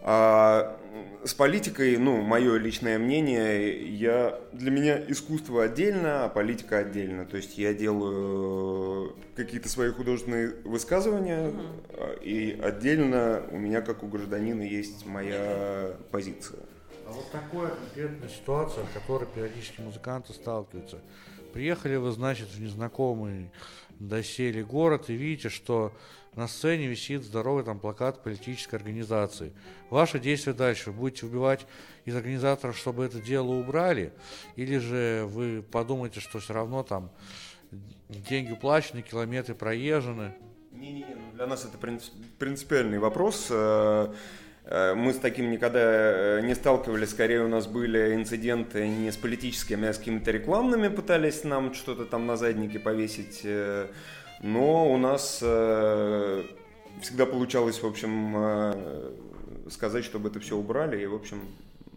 [0.00, 0.78] А
[1.24, 7.26] с политикой, ну, мое личное мнение, я, для меня искусство отдельно, а политика отдельно.
[7.26, 11.52] То есть я делаю какие-то свои художественные высказывания,
[11.90, 16.60] а, и отдельно у меня, как у гражданина, есть моя позиция.
[17.06, 20.98] А вот такая конкретная ситуация, в которой периодически музыканты сталкиваются.
[21.52, 23.50] Приехали вы, значит, в незнакомый
[23.98, 25.92] доселе город и видите, что
[26.34, 29.52] на сцене висит здоровый там плакат политической организации.
[29.90, 30.92] Ваши действия дальше.
[30.92, 31.66] Будете убивать
[32.04, 34.12] из организаторов, чтобы это дело убрали?
[34.54, 37.10] Или же вы подумаете, что все равно там
[38.08, 40.34] деньги уплачены, километры проезжены?
[40.70, 43.50] Не-не-не, ну, для нас это принцип- принципиальный вопрос.
[44.68, 49.16] Э, Мы с таким никогда э, не сталкивались, скорее у нас были инциденты не с
[49.16, 53.40] политическими, а с какими-то рекламными, пытались нам что-то там на заднике повесить.
[53.44, 53.88] э,
[54.42, 58.74] Но у нас всегда получалось, в общем,
[59.70, 61.40] сказать, чтобы это все убрали, и, в общем,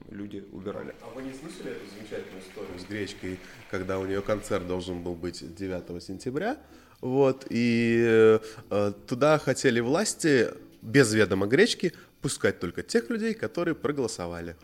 [0.09, 0.95] люди убирали.
[1.01, 5.13] А вы не слышали эту замечательную историю с гречкой, когда у нее концерт должен был
[5.13, 6.57] быть 9 сентября?
[7.01, 10.49] Вот, и э, туда хотели власти
[10.81, 14.55] без ведома гречки пускать только тех людей, которые проголосовали.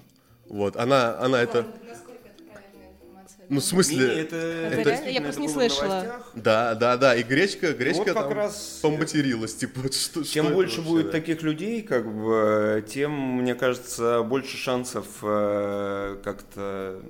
[0.48, 1.60] Вот, она, она это...
[1.60, 1.68] Это?
[3.50, 4.08] Ну, в смысле...
[4.08, 5.08] Не-не, это, Это реально?
[5.10, 5.88] Я просто не слышала.
[5.88, 6.32] новостях.
[6.36, 10.48] Да, да, да, и гречка, гречка Вот как там раз- поматерилась, типа, что, что Чем
[10.48, 11.12] это больше вообще, будет да?
[11.14, 17.02] таких людей, как бы, тем, мне кажется, больше шансов э, как-то,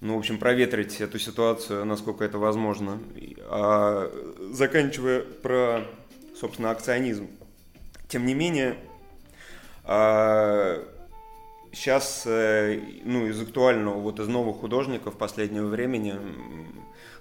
[0.00, 3.00] ну, в общем, проветрить эту ситуацию, насколько это возможно.
[3.48, 4.12] А
[4.52, 5.84] заканчивая про,
[6.38, 7.28] собственно, акционизм.
[8.08, 8.76] Тем не менее,
[11.72, 16.14] сейчас, ну, из актуального, вот из новых художников последнего времени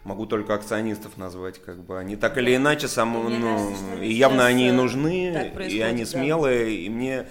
[0.04, 4.14] могу только акционистов назвать, как бы они так или иначе сам, Мне ну, кажется, и
[4.14, 6.10] явно они э, нужны, и они да.
[6.10, 7.28] смелые, и мне,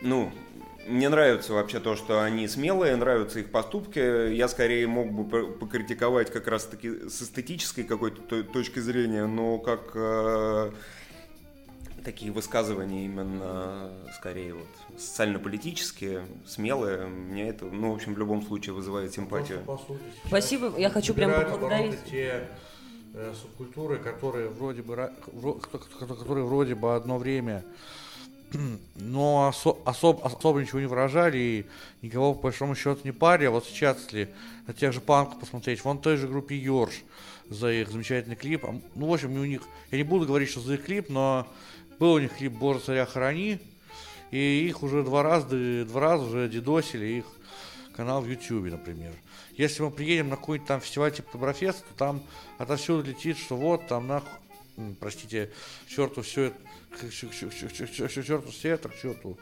[0.00, 0.32] ну,
[0.88, 4.32] мне нравится вообще то, что они смелые, нравятся их поступки.
[4.32, 9.58] Я скорее мог бы по- покритиковать как раз-таки с эстетической какой-то то- точки зрения, но
[9.58, 10.70] как э,
[12.04, 14.66] такие высказывания именно скорее вот
[14.98, 19.62] социально-политические, смелые, мне это, ну, в общем, в любом случае вызывает симпатию.
[20.26, 22.04] Спасибо, я хочу прям поблагодарить.
[22.10, 22.48] те
[23.14, 25.60] э, субкультуры, которые вроде бы вро-
[26.16, 27.64] которые вроде бы одно время
[28.96, 31.66] но осо- особ- особо ничего не выражали и
[32.06, 33.46] никого по большому счету не парили.
[33.46, 34.28] А вот сейчас, если
[34.66, 37.02] на тех же панков посмотреть, вон той же группе Йорш
[37.48, 38.64] за их замечательный клип.
[38.64, 41.46] А, Ну, в общем, у них, я не буду говорить, что за их клип, но
[42.02, 43.60] был у них клип «Боже, царя храни»,
[44.32, 47.24] и их уже два раза, два раза уже дедосили их
[47.94, 49.12] канал в Ютьюбе, например.
[49.52, 52.22] Если мы приедем на какой-нибудь там фестиваль типа Доброфеста, то там
[52.58, 54.32] отовсюду летит, что вот там нахуй,
[54.78, 55.52] м, простите,
[55.86, 56.58] черту все это,
[56.90, 59.38] к черту это, к черту,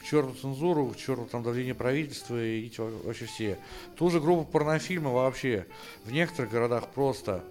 [0.00, 3.58] к черту цензуру, к черту там давление правительства, и вообще все.
[3.94, 5.68] Ту же группу порнофильма вообще
[6.02, 7.44] в некоторых городах просто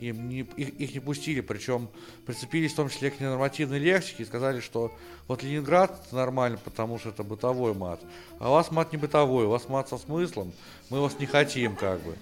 [0.00, 1.88] им не, их, их не пустили, причем
[2.26, 4.92] прицепились в том числе к ненормативной лексике и сказали, что
[5.28, 8.00] вот Ленинград нормально, потому что это бытовой мат,
[8.38, 10.52] а у вас мат не бытовой, у вас мат со смыслом,
[10.88, 12.16] мы вас не хотим как бы.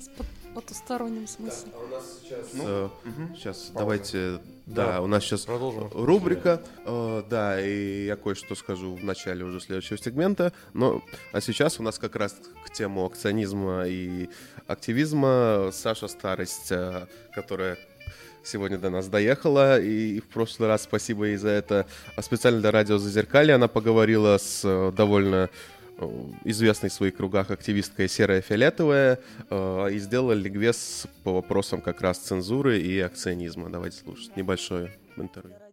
[0.00, 0.08] С
[0.54, 1.70] потусторонним смыслом.
[1.72, 3.36] Да, а у нас сейчас, ну, э, угу.
[3.36, 5.88] сейчас давайте, да, Да, у нас сейчас продолжим.
[5.92, 11.78] рубрика, э, да, и я кое-что скажу в начале уже следующего сегмента, но, а сейчас
[11.80, 14.28] у нас как раз к тему акционизма и
[14.66, 15.70] активизма.
[15.72, 17.76] Саша Старость, э, которая
[18.42, 21.86] сегодня до нас доехала, и в прошлый раз спасибо ей за это.
[22.16, 25.50] А специально для радио Зазеркалье она поговорила с э, довольно
[26.44, 32.18] известной в своих кругах активисткой Серая Фиолетовая э, и сделала ликбез по вопросам как раз
[32.18, 33.70] цензуры и акционизма.
[33.70, 35.63] Давайте слушать небольшое интервью.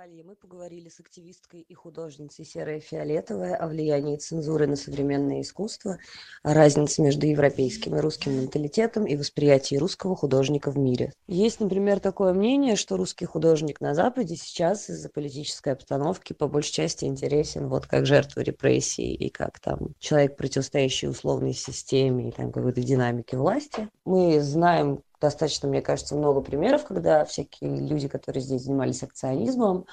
[0.00, 4.76] На радио Зазеркалье мы поговорили с активисткой и художницей Серая Фиолетовая о влиянии цензуры на
[4.76, 5.98] современное искусство,
[6.42, 11.12] о разнице между европейским и русским менталитетом и восприятии русского художника в мире.
[11.26, 16.72] Есть, например, такое мнение, что русский художник на Западе сейчас из-за политической обстановки по большей
[16.72, 22.52] части интересен вот как жертва репрессий и как там человек, противостоящий условной системе и там
[22.52, 23.90] какой-то динамике власти.
[24.06, 29.86] Мы знаем достаточно, мне кажется, много примеров, когда всякие люди, которые здесь занимались акционизмом,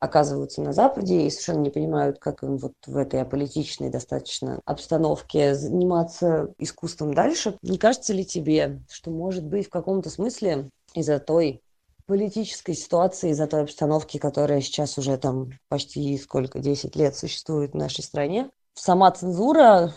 [0.00, 5.54] оказываются на Западе и совершенно не понимают, как им вот в этой аполитичной достаточно обстановке
[5.54, 7.58] заниматься искусством дальше.
[7.62, 11.62] Не кажется ли тебе, что, может быть, в каком-то смысле из-за той
[12.06, 17.76] политической ситуации, из-за той обстановки, которая сейчас уже там почти сколько, 10 лет существует в
[17.76, 19.92] нашей стране, сама цензура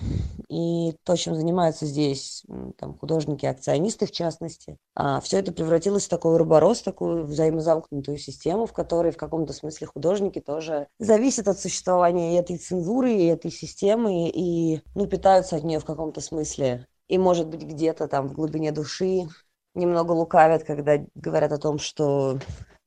[0.50, 2.44] и то, чем занимаются здесь
[2.78, 8.66] там, художники, акционисты в частности, а, все это превратилось в такой уроборос, такую взаимозамкнутую систему,
[8.66, 13.52] в которой в каком-то смысле художники тоже зависят от существования и этой цензуры, и этой
[13.52, 16.86] системы, и ну, питаются от нее в каком-то смысле.
[17.08, 19.28] И, может быть, где-то там в глубине души
[19.76, 22.40] немного лукавят, когда говорят о том, что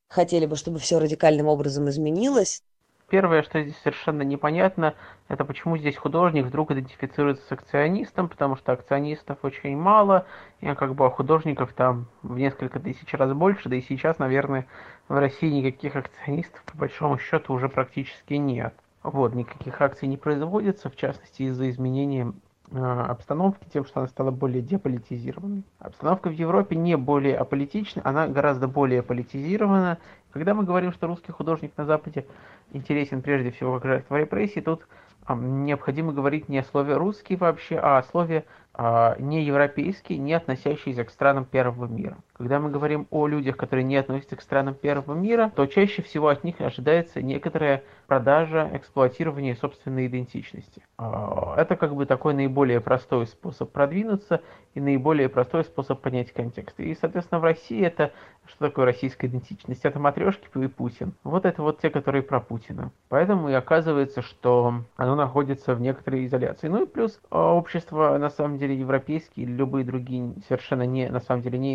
[0.08, 2.62] хотели бы, чтобы все радикальным образом изменилось,
[3.08, 4.94] Первое, что здесь совершенно непонятно,
[5.28, 10.26] это почему здесь художник вдруг идентифицируется с акционистом, потому что акционистов очень мало,
[10.60, 14.66] и как бы а художников там в несколько тысяч раз больше, да и сейчас, наверное,
[15.06, 18.74] в России никаких акционистов по большому счету уже практически нет.
[19.04, 22.32] Вот, никаких акций не производится, в частности из-за изменения
[22.72, 25.62] обстановки тем, что она стала более деполитизированной.
[25.78, 29.98] Обстановка в Европе не более аполитична, она гораздо более политизирована.
[30.32, 32.26] Когда мы говорим, что русский художник на Западе
[32.72, 34.86] интересен прежде всего как жертва репрессий, тут
[35.24, 40.34] а, необходимо говорить не о слове русский вообще, а о слове а, не европейский, не
[40.34, 42.18] относящийся к странам первого мира.
[42.36, 46.28] Когда мы говорим о людях, которые не относятся к странам первого мира, то чаще всего
[46.28, 50.82] от них ожидается некоторая продажа, эксплуатирование собственной идентичности.
[50.98, 54.42] А, Это как бы такой наиболее простой способ продвинуться
[54.74, 56.78] и наиболее простой способ понять контекст.
[56.78, 58.12] И, соответственно, в России это
[58.46, 59.84] что такое российская идентичность?
[59.84, 61.14] Это матрешки и Путин.
[61.24, 62.92] Вот это вот те, которые про Путина.
[63.08, 66.68] Поэтому и оказывается, что оно находится в некоторой изоляции.
[66.68, 71.20] Ну и плюс а, общество, на самом деле, европейские или любые другие совершенно не, на
[71.20, 71.72] самом деле, не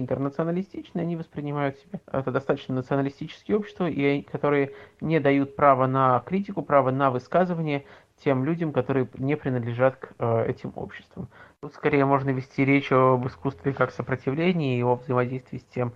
[0.51, 1.99] интернационалистичные, они воспринимают себя.
[2.11, 7.85] Это достаточно националистические общества, и которые не дают права на критику, права на высказывание
[8.23, 11.27] тем людям, которые не принадлежат к э, этим обществам.
[11.61, 15.93] Тут скорее можно вести речь об искусстве как сопротивлении и о взаимодействии с тем,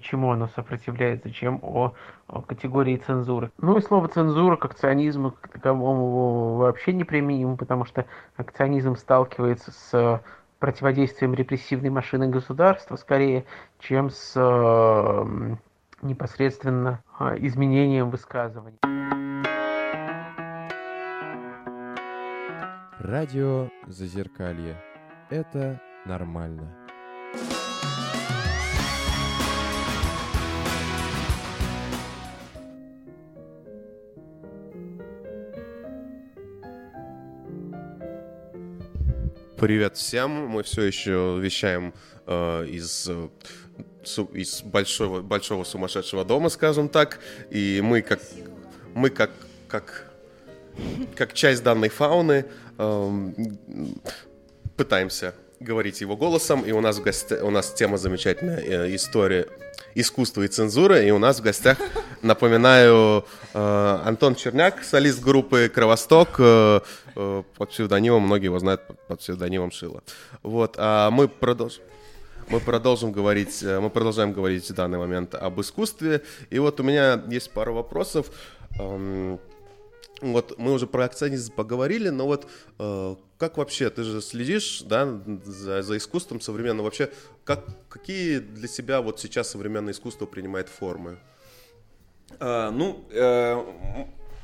[0.00, 1.94] чему оно сопротивляется, чем о,
[2.26, 3.50] о категории цензуры.
[3.58, 8.04] Ну и слово цензура к акционизму к таковому вообще неприменимо, потому что
[8.36, 10.22] акционизм сталкивается с
[10.60, 13.44] противодействием репрессивной машины государства скорее,
[13.80, 15.56] чем с э,
[16.02, 17.02] непосредственно
[17.38, 18.78] изменением высказываний.
[23.00, 24.76] Радио Зазеркалье.
[25.30, 26.79] Это нормально.
[39.60, 40.46] Привет всем.
[40.46, 41.92] Мы все еще вещаем
[42.26, 43.28] э, из, э,
[44.32, 47.20] из большого, большого сумасшедшего дома, скажем так.
[47.50, 48.20] И мы как
[48.94, 49.30] мы как
[49.68, 50.10] как
[51.14, 52.46] как часть данной фауны
[52.78, 53.34] эм,
[54.78, 56.62] пытаемся говорить его голосом.
[56.62, 59.46] И у нас в гостях у нас тема замечательная э, история
[59.94, 61.06] искусства и цензуры.
[61.06, 61.78] И у нас в гостях,
[62.22, 66.80] напоминаю, э, Антон Черняк, солист группы Кровосток, э,
[67.14, 70.02] под псевдонимом, многие его знают под, псевдонимом Шила.
[70.42, 71.82] Вот, а мы продолжим.
[72.48, 76.22] Мы продолжим говорить, мы продолжаем говорить в данный момент об искусстве.
[76.48, 78.32] И вот у меня есть пару вопросов.
[80.20, 82.46] Вот мы уже про акционизм поговорили, но вот
[82.78, 87.10] э, как вообще, ты же следишь, да, за, за искусством современным, вообще,
[87.44, 91.18] как, какие для себя вот сейчас современное искусство принимает формы?
[92.38, 93.64] А, ну, э,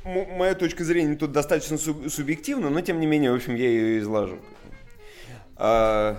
[0.03, 4.39] моя точка зрения тут достаточно субъективна, но тем не менее, в общем, я ее изложу.
[5.55, 6.17] А,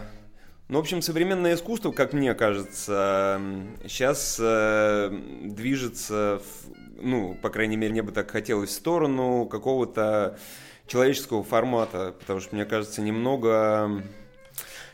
[0.68, 3.40] ну, в общем, современное искусство, как мне кажется,
[3.84, 5.10] сейчас э,
[5.44, 10.38] движется, в, ну, по крайней мере, мне бы так хотелось, в сторону какого-то
[10.86, 14.02] человеческого формата, потому что, мне кажется, немного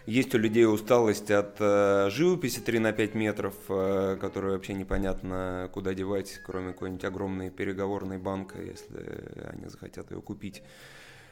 [0.06, 5.70] есть у людей усталость от э, живописи 3 на 5 метров, э, которую вообще непонятно
[5.72, 10.62] куда девать, кроме какой-нибудь огромной переговорной банка, если они захотят ее купить.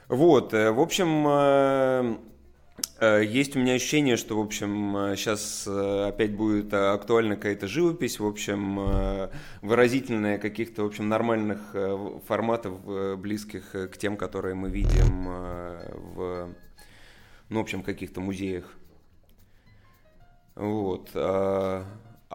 [0.09, 2.16] Вот, э, в общем, э,
[3.01, 8.27] есть у меня ощущение, что, в общем, сейчас э, опять будет актуальна какая-то живопись, в
[8.27, 11.75] общем, выразительная каких-то, в общем, нормальных
[12.27, 15.27] форматов, близких к тем, которые мы видим
[16.14, 16.55] в
[17.49, 18.64] ну, в общем, каких-то музеях.
[20.55, 21.11] Вот.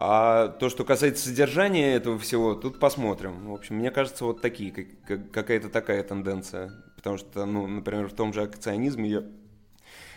[0.00, 3.48] А, то, что касается содержания этого всего, тут посмотрим.
[3.48, 6.70] В общем, мне кажется, вот такие, как, какая-то такая тенденция.
[6.94, 9.24] Потому что, ну, например, в том же акционизме я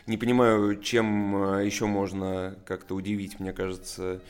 [0.08, 3.40] не понимаю, чем а, еще можно как-то удивить.
[3.40, 4.22] Мне кажется,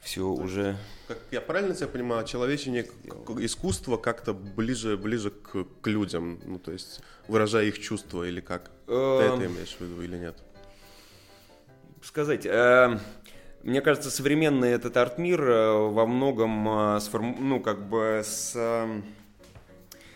[0.00, 0.76] все уже...
[1.06, 2.86] Как я правильно тебя понимаю, человечение
[3.38, 8.70] искусство как-то ближе, ближе к, к людям, ну то есть выражая их чувства или как?
[8.86, 9.52] Ты это эм.
[9.52, 10.36] имеешь в виду или нет?
[12.02, 12.98] Сказать, э,
[13.62, 17.36] мне кажется, современный этот арт-мир э, во многом э, сформ...
[17.38, 18.56] ну как бы с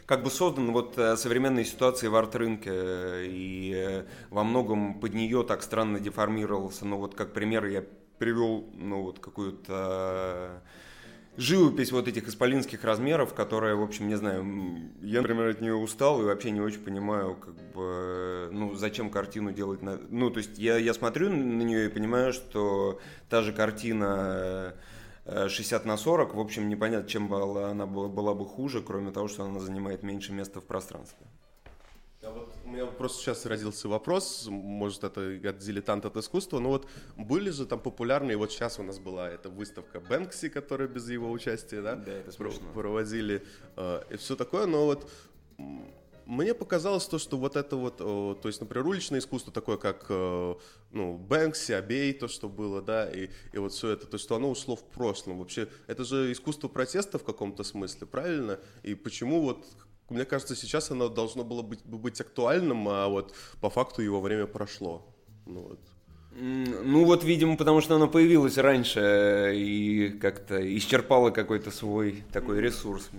[0.07, 6.01] как бы создан вот современной ситуацией в арт-рынке, и во многом под нее так странно
[6.01, 6.87] деформировался.
[6.87, 7.85] Ну вот как пример я
[8.19, 10.63] привел, ну, вот какую-то
[11.37, 16.23] живопись вот этих исполинских размеров, которая, в общем, не знаю, я, например, от нее устал
[16.23, 19.83] и вообще не очень понимаю, как бы, ну, зачем картину делать.
[19.83, 19.99] На...
[20.09, 24.75] Ну, то есть я, я смотрю на нее и понимаю, что та же картина
[25.27, 29.11] 60 э, на 40, в общем, непонятно, чем была, она была, была бы хуже, кроме
[29.11, 31.27] того, что она занимает меньше места в пространстве.
[32.23, 36.71] А вот у меня просто сейчас родился вопрос, может это от дилетант от искусства, но
[36.71, 41.09] вот были же там популярные, вот сейчас у нас была эта выставка Бэнкси, которая без
[41.09, 42.67] его участия, да, да это смешно.
[42.75, 43.45] проводили,
[43.77, 45.09] э, и все такое, но вот
[46.27, 50.55] мне показалось то, что вот это вот, то есть, например, уличное искусство такое, как, э,
[50.97, 54.51] ну, Бэнкси, Абей, то, что было, да, и, и вот все это, то, что оно
[54.51, 55.39] ушло в прошлом.
[55.39, 58.59] Вообще, это же искусство протеста в каком-то смысле, правильно?
[58.83, 59.65] И почему вот
[60.09, 64.47] мне кажется, сейчас оно должно было быть, быть актуальным, а вот по факту его время
[64.47, 65.05] прошло.
[65.47, 65.81] Ну вот.
[66.39, 73.11] Ну вот, видимо, потому что оно появилось раньше и как-то исчерпало какой-то свой такой ресурс.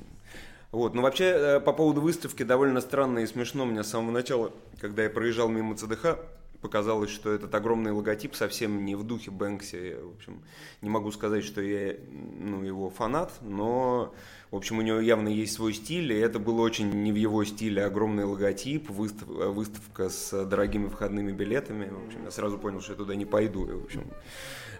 [0.71, 4.51] Вот, ну вообще э, по поводу выставки довольно странно и смешно мне с самого начала,
[4.79, 6.19] когда я проезжал мимо ЦДХ,
[6.67, 9.95] показалось, что этот огромный логотип совсем не в духе Бэнкси.
[10.03, 10.43] В общем,
[10.81, 14.13] не могу сказать, что я ну, его фанат, но
[14.51, 17.45] в общем, у него явно есть свой стиль, и это было очень не в его
[17.45, 17.85] стиле.
[17.85, 21.89] Огромный логотип, выстав, выставка с дорогими входными билетами.
[21.89, 23.65] В общем, я сразу понял, что я туда не пойду.
[23.65, 24.11] И, в общем,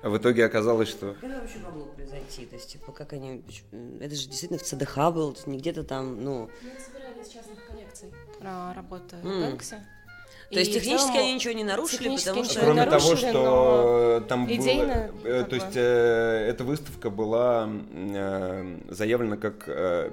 [0.04, 1.16] в итоге оказалось, что...
[1.22, 2.46] Это вообще могло произойти?
[2.46, 3.44] То есть, типа, как они...
[4.02, 6.50] Это же действительно в ЦДХ был, не где-то там, ну...
[6.62, 8.12] Мы собирали из частных коллекций
[8.42, 9.50] работы mm.
[9.50, 9.76] Бэнкси.
[10.50, 12.60] То есть технически они ничего не нарушили, потому что...
[12.62, 15.28] Кроме того, что там идейно, было...
[15.28, 19.66] Э, то есть э, эта выставка была э, заявлена как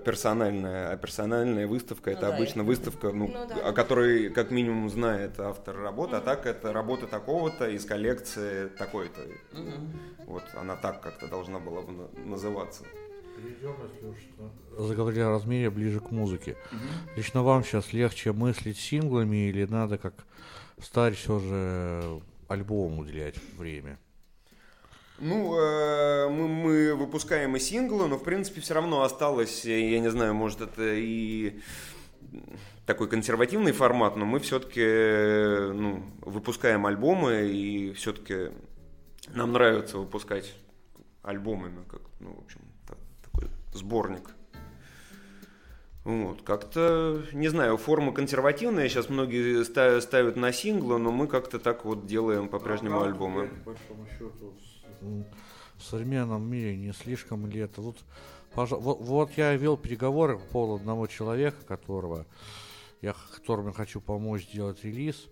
[0.05, 2.69] персональная, а персональная выставка ну, это да, обычно это...
[2.69, 3.69] выставка, ну, ну, да.
[3.69, 6.19] о которой как минимум знает автор работы, mm-hmm.
[6.19, 9.21] а так это работа такого-то из коллекции такой-то.
[9.53, 10.25] Mm-hmm.
[10.27, 12.85] Вот она так как-то должна была бы называться.
[13.37, 16.57] Перейдем, если уж заговорили о размере ближе к музыке.
[16.73, 17.17] Угу.
[17.17, 20.15] Лично вам сейчас легче мыслить синглами или надо как
[20.81, 23.99] старь все же альбому уделять время?
[25.19, 30.11] Ну, э, мы, мы выпускаем и синглы, но в принципе все равно осталось, я не
[30.11, 31.61] знаю, может это и
[32.85, 38.51] такой консервативный формат, но мы все-таки ну, выпускаем альбомы и все-таки
[39.29, 40.55] нам нравится выпускать
[41.23, 42.61] альбомами, как, ну, в общем,
[43.75, 44.31] сборник.
[46.05, 49.65] Вот, как-то, не знаю, форма консервативная, сейчас многие
[50.01, 53.49] ставят на синглы, но мы как-то так вот делаем по-прежнему ну, альбомы.
[53.65, 54.55] По большому счету,
[55.77, 57.81] в современном мире не слишком ли это?
[57.81, 57.97] Вот,
[58.55, 62.27] вот, вот я вел переговоры по поводу одного человека, которого
[63.05, 65.27] я, которому я хочу помочь сделать релиз.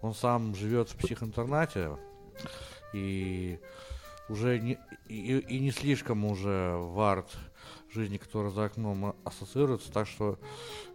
[0.00, 1.90] Он сам живет в психоинтернате
[2.92, 3.58] и
[4.28, 4.78] уже не,
[5.08, 7.30] и, и не слишком уже в арт
[7.94, 10.38] жизни, которая за окном а- ассоциируется, так что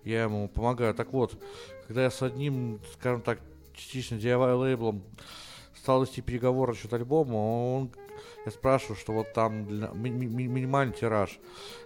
[0.03, 0.93] я ему помогаю.
[0.93, 1.41] Так вот,
[1.87, 3.39] когда я с одним, скажем так,
[3.73, 5.03] частично DIY лейблом
[5.75, 7.91] стал вести переговоры насчет альбома, он,
[8.45, 11.39] я спрашиваю, что вот там для, ми- ми- минимальный тираж,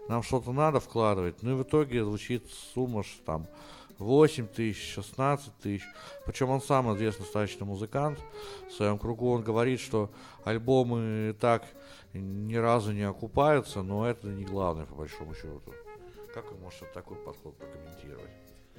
[0.09, 3.47] нам что-то надо вкладывать, ну и в итоге звучит сумма что там
[3.99, 5.83] 8 тысяч, 16 тысяч.
[6.25, 8.19] Причем он сам известный достаточно музыкант.
[8.69, 10.09] В своем кругу он говорит, что
[10.43, 11.63] альбомы так
[12.19, 15.61] ни разу не окупаются, но это не главное по большому счету.
[16.33, 18.29] Как вы можете такой подход прокомментировать?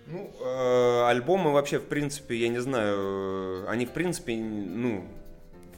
[0.07, 5.05] Ну, э, альбомы вообще, в принципе, я не знаю, э, они, в принципе, ну,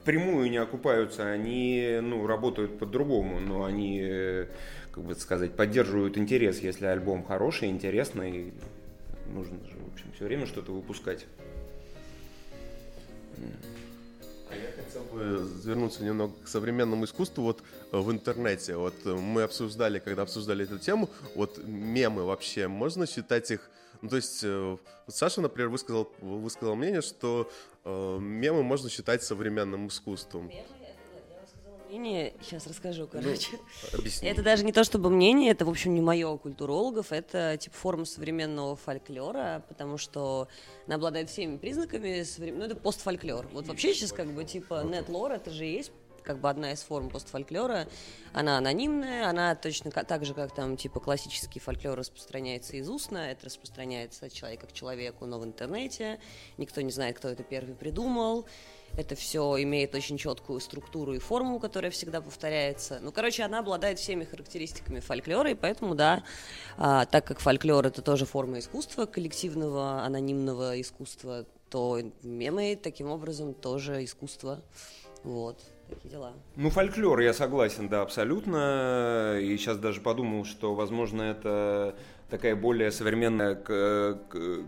[0.00, 4.46] впрямую не окупаются, они, ну, работают по-другому, но они, э,
[4.90, 8.52] как бы сказать, поддерживают интерес, если альбом хороший, интересный,
[9.32, 11.26] нужно же, в общем, все время что-то выпускать.
[14.48, 18.76] А я хотел бы вернуться немного к современному искусству вот э, в интернете.
[18.76, 23.68] Вот э, мы обсуждали, когда обсуждали эту тему, вот мемы вообще, можно считать их...
[24.02, 24.76] Ну, то есть, э,
[25.06, 27.50] вот Саша, например, высказал, высказал мнение, что
[27.84, 30.50] э, мемы можно считать современным искусством.
[31.88, 33.48] Мнение, сейчас расскажу, короче.
[33.92, 34.28] Ну, объясни.
[34.28, 37.76] Это даже не то чтобы мнение, это, в общем, не мое у культурологов, это типа
[37.76, 40.48] форма современного фольклора, потому что
[40.86, 43.46] она обладает всеми признаками, соврем- ну это постфольклор.
[43.52, 45.92] Вот вообще сейчас как бы типа нет-лор, это же есть
[46.24, 47.86] как бы одна из форм постфольклора.
[48.32, 53.46] Она анонимная, она точно так же, как там типа классический фольклор распространяется из устно, это
[53.46, 56.18] распространяется от человека к человеку, но в интернете.
[56.58, 58.44] Никто не знает, кто это первый придумал.
[58.96, 62.98] Это все имеет очень четкую структуру и форму, которая всегда повторяется.
[63.02, 66.24] Ну, короче, она обладает всеми характеристиками фольклора, и поэтому, да,
[66.78, 73.52] а, так как фольклор это тоже форма искусства, коллективного, анонимного искусства, то мемы таким образом
[73.52, 74.62] тоже искусство.
[75.24, 76.32] Вот, такие дела.
[76.54, 79.38] Ну, фольклор, я согласен, да, абсолютно.
[79.40, 81.96] И сейчас даже подумал, что, возможно, это
[82.30, 83.54] такая более современная,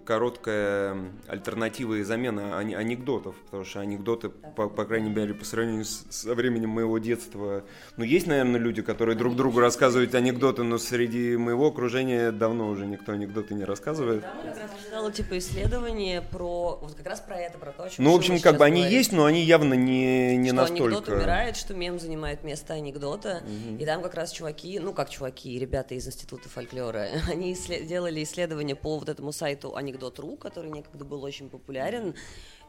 [0.05, 0.97] короткая
[1.27, 6.35] альтернатива и замена анекдотов, потому что анекдоты, по, по крайней мере, по сравнению с, со
[6.35, 7.65] временем моего детства,
[7.97, 12.87] ну, есть, наверное, люди, которые друг другу рассказывают анекдоты, но среди моего окружения давно уже
[12.87, 14.23] никто анекдоты не рассказывает.
[14.23, 17.91] Я как раз читала типа исследование про вот как раз про это, про то, о
[17.91, 18.99] чем Ну, в общем, как бы они говорит.
[18.99, 21.19] есть, но они явно не, не что анекдот настолько...
[21.19, 23.43] умирает, что мем занимает место анекдота.
[23.79, 28.23] И там как раз чуваки, ну как чуваки, ребята из Института фольклора, они исслед- делали
[28.23, 32.15] исследование по вот этому сайту Анекдот.ру, который некогда был очень популярен,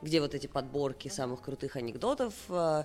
[0.01, 2.83] где вот эти подборки самых крутых анекдотов, э,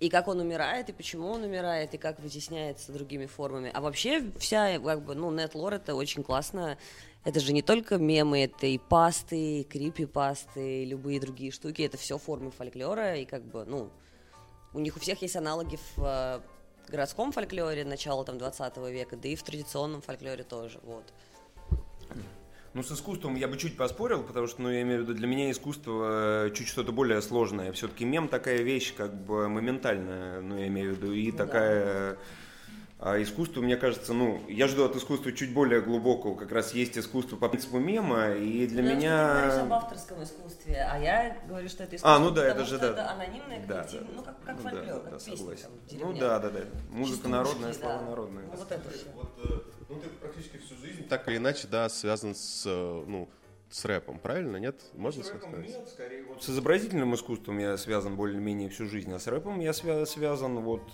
[0.00, 3.70] и как он умирает, и почему он умирает, и как вытесняется другими формами.
[3.72, 6.78] А вообще вся, как бы, ну, нетлор это очень классно.
[7.22, 11.82] Это же не только мемы, это и пасты, и крипи-пасты, и любые другие штуки.
[11.82, 13.90] Это все формы фольклора, и как бы, ну,
[14.72, 16.40] у них у всех есть аналоги в э,
[16.88, 21.04] городском фольклоре начала там 20 века, да и в традиционном фольклоре тоже, вот.
[22.72, 25.26] Ну, с искусством я бы чуть поспорил, потому что, ну, я имею в виду, для
[25.26, 27.72] меня искусство э, чуть что-то более сложное.
[27.72, 32.16] Все-таки мем такая вещь, как бы моментальная, ну, я имею в виду, и такая...
[33.02, 36.34] А искусство, мне кажется, ну, я жду от искусства чуть более глубокого.
[36.36, 39.76] Как раз есть искусство по принципу мема, и для Ну, Ты говоришь об меня...
[39.76, 42.78] авторском искусстве, а я говорю, что это искусство, А, ну да, потому это же, что
[42.78, 42.92] да.
[42.92, 44.14] это анонимное, Да, коллективное, да.
[44.16, 45.62] ну, как, как Ну да, фольклор, да, как песни, согласен.
[45.62, 46.20] там, Ну деревня.
[46.20, 46.60] да, да, да.
[46.90, 47.78] Музыка народная, да.
[47.78, 48.44] слова народные.
[48.52, 49.06] Ну, вот это все.
[49.14, 53.28] Вот, э, ну, ты практически всю жизнь так или иначе, да, связан с, э, ну,
[53.70, 54.56] с рэпом, правильно?
[54.56, 54.80] Нет?
[54.94, 55.68] Можно сказать?
[55.68, 59.70] Нет, скорее вот с изобразительным искусством я связан более-менее всю жизнь, а с рэпом я
[59.70, 60.90] свя- связан вот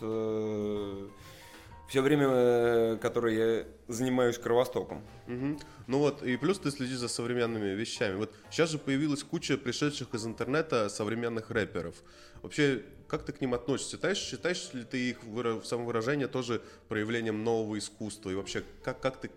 [1.89, 5.03] все время, э, которое я занимаюсь кровостоком.
[5.27, 5.59] Мгм.
[5.87, 8.17] Ну вот, и плюс ты следишь за современными вещами.
[8.17, 11.95] Вот сейчас же появилась куча пришедших из интернета современных рэперов.
[12.43, 13.93] Вообще, как ты к ним относишься?
[13.97, 18.31] Считаешь, считаешь ли ты их выра- самовыражение тоже проявлением нового искусства?
[18.31, 19.31] И вообще, как, как ты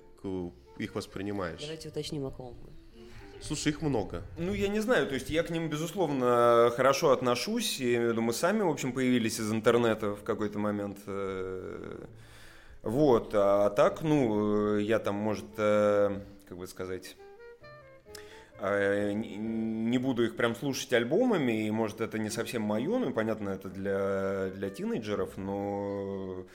[0.78, 1.62] их воспринимаешь?
[1.62, 2.70] Давайте уточним, о ком мы.
[3.42, 4.24] Слушай, их много.
[4.38, 7.80] Ну, я не знаю, то есть я к ним, безусловно, хорошо отношусь.
[7.80, 10.98] Я имею в виду, мы сами, в общем, появились из интернета в какой-то момент.
[12.82, 16.18] Вот, а так, ну, э, я там, может, э,
[16.48, 17.18] как бы сказать,
[18.62, 23.50] э, не буду их прям слушать альбомами, и, может, это не совсем мое, ну, понятно,
[23.50, 26.46] это для, для тинейджеров, но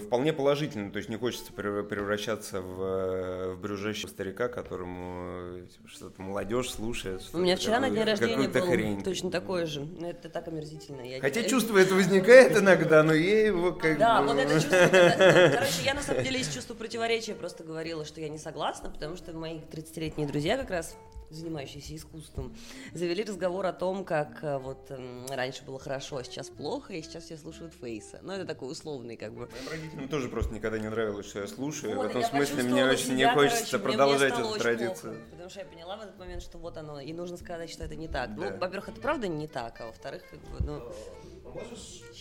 [0.00, 5.66] вполне положительно, то есть не хочется прев- превращаться в, э, в дрожащего старика, которому э,
[5.86, 7.22] что-то молодежь слушает.
[7.32, 9.02] У меня вчера на день рождения был хрень.
[9.02, 9.80] точно такой же.
[9.98, 11.00] Но это так омерзительно.
[11.02, 14.28] Я Хотя не- чувство это возникает иногда, но я его как Да, бы...
[14.28, 14.76] вот это чувство.
[14.90, 18.90] когда- Короче, я на самом деле из чувства противоречия просто говорила, что я не согласна,
[18.90, 20.96] потому что мои 30-летние друзья как раз
[21.34, 22.54] занимающиеся искусством,
[22.92, 27.02] завели разговор о том, как э, вот эм, раньше было хорошо, а сейчас плохо, и
[27.02, 28.20] сейчас все слушают Фейса.
[28.22, 29.48] Ну, это такой условный, как бы.
[29.52, 31.96] Моим родителям тоже просто никогда не нравилось, что я слушаю.
[31.96, 35.12] Вот, в этом смысле мне очень не хочется короче, мне- продолжать мне стало эту традицию.
[35.12, 37.84] плохо, потому что я поняла в этот момент, что вот оно, и нужно сказать, что
[37.84, 38.34] это не так.
[38.34, 38.50] Да.
[38.50, 40.92] Ну, во-первых, это правда не так, а во-вторых, как бы, ну...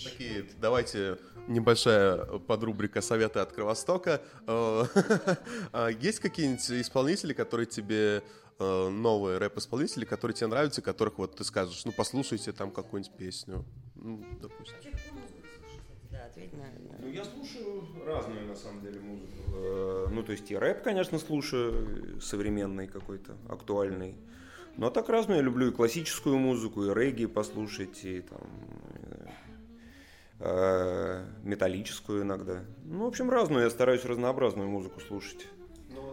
[0.03, 4.22] Такие, давайте небольшая подрубрика «Советы от Кровостока».
[4.47, 4.84] Э,
[5.72, 8.24] а Есть какие-нибудь исполнители, которые тебе
[8.62, 13.66] э, новые рэп-исполнители, которые тебе нравятся, которых вот ты скажешь, ну послушайте там какую-нибудь песню,
[13.95, 14.76] ну, допустим.
[16.12, 16.64] Да, ответь на...
[16.64, 19.34] на- Ну, я слушаю разную, на самом деле, музыку.
[19.53, 24.16] Э, Ну, то есть и рэп, конечно, слушаю, современный какой-то, актуальный.
[24.78, 25.38] Но так разную.
[25.39, 28.41] Я люблю и классическую музыку, и регги послушать, и там
[30.39, 32.64] э, металлическую иногда.
[32.86, 33.64] Ну, в общем, разную.
[33.64, 35.45] Я стараюсь разнообразную музыку слушать.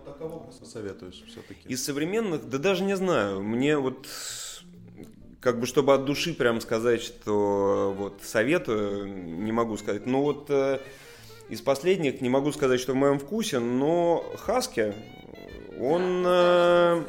[0.08, 1.68] А кого посоветуешь все-таки?
[1.68, 3.42] Из современных, да даже не знаю.
[3.42, 4.06] Мне вот
[5.40, 9.06] как бы чтобы от души прям сказать, что вот советую,
[9.42, 10.06] не могу сказать.
[10.06, 10.80] Но вот э,
[11.48, 14.94] из последних не могу сказать, что в моем вкусе, но Хаски,
[15.78, 16.24] он...
[16.26, 17.04] э,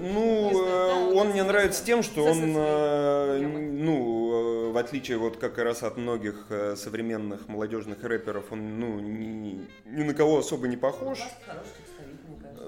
[0.00, 5.58] ну, э, он мне нравится тем, что он, э, ну, э, в отличие вот как
[5.58, 6.46] раз от многих
[6.76, 11.18] современных молодежных рэперов, он, ну, ни, ни на кого особо не похож.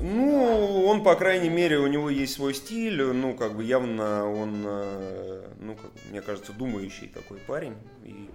[0.01, 4.63] Ну, он, по крайней мере, у него есть свой стиль, ну, как бы явно он,
[4.63, 7.75] ну, как, мне кажется, думающий такой парень.
[8.05, 8.31] И,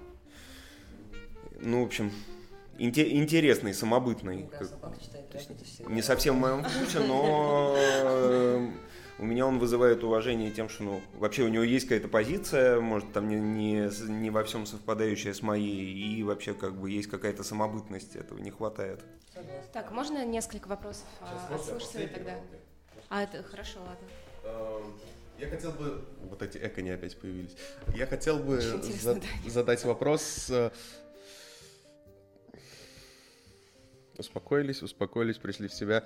[1.59, 2.11] ну, в общем,
[2.77, 4.47] интересный, самобытный.
[4.51, 8.69] Да, как- читает это всегда- не совсем в моем вкусе, но э,
[9.19, 13.11] у меня он вызывает уважение тем, что ну, вообще у него есть какая-то позиция, может,
[13.13, 17.43] там не, не, не во всем совпадающая с моей, и вообще как бы есть какая-то
[17.43, 19.01] самобытность, этого не хватает.
[19.73, 22.35] Так, можно несколько вопросов а, от слушателей тогда?
[23.09, 24.07] А, это хорошо, ладно.
[24.45, 24.93] Эм,
[25.37, 26.03] Я хотел бы...
[26.29, 27.55] Вот эти эко не опять появились.
[27.93, 29.21] Я хотел бы за- да.
[29.45, 30.49] задать вопрос.
[34.17, 36.03] Успокоились, успокоились, пришли в себя.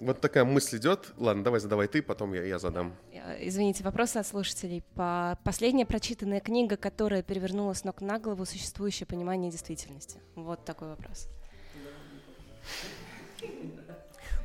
[0.00, 1.12] Вот такая мысль идет.
[1.16, 2.94] Ладно, давай задавай ты, потом я, я задам.
[3.12, 4.82] Э, Извините, вопросы от слушателей.
[4.94, 5.38] По...
[5.42, 10.20] Последняя прочитанная книга, которая перевернула с ног на голову существующее понимание действительности.
[10.34, 11.28] Вот такой вопрос.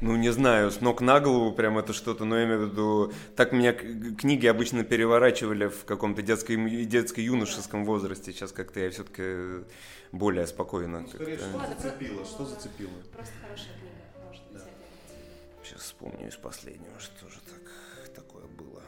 [0.02, 3.14] Ну, не знаю, с ног на голову прям это что-то, но я имею в виду...
[3.36, 8.32] Так меня книги обычно переворачивали в каком-то детско-юношеском возрасте.
[8.34, 9.64] Сейчас как-то я все-таки
[10.12, 11.06] более спокойно.
[11.06, 11.76] как-то.
[11.78, 12.26] зацепило?
[12.26, 12.90] Что зацепило?
[13.14, 14.62] Просто хорошая книга, может быть,
[15.64, 18.82] Сейчас вспомню из последнего, что же так, такое было.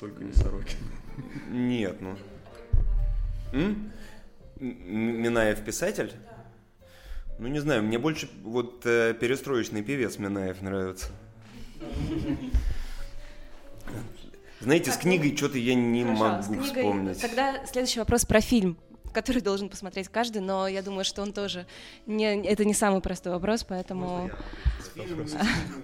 [0.00, 0.76] Только не сороки.
[1.50, 2.18] Нет, ну.
[3.52, 3.92] М?
[4.58, 6.12] М- Минаев писатель?
[7.38, 11.08] Ну, не знаю, мне больше вот э, перестроечный певец Минаев нравится.
[14.60, 17.20] Знаете, с книгой что-то я не Хорошо, могу книгой- вспомнить.
[17.20, 18.78] Тогда следующий вопрос про фильм,
[19.12, 21.66] который должен посмотреть каждый, но я думаю, что он тоже
[22.06, 24.30] не, это не самый простой вопрос, поэтому.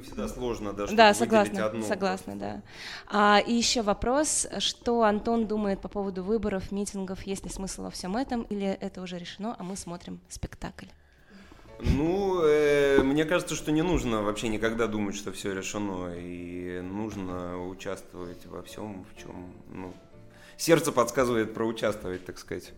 [0.05, 2.63] Всегда сложно, да, что-то Да, согласна, согласна, да.
[3.11, 7.91] А, и еще вопрос, что Антон думает по поводу выборов, митингов, есть ли смысл во
[7.91, 10.87] всем этом, или это уже решено, а мы смотрим спектакль.
[11.85, 17.67] Ну, э, мне кажется, что не нужно вообще никогда думать, что все решено, и нужно
[17.67, 19.93] участвовать во всем, в чем, ну,
[20.57, 22.73] сердце подсказывает проучаствовать, так сказать.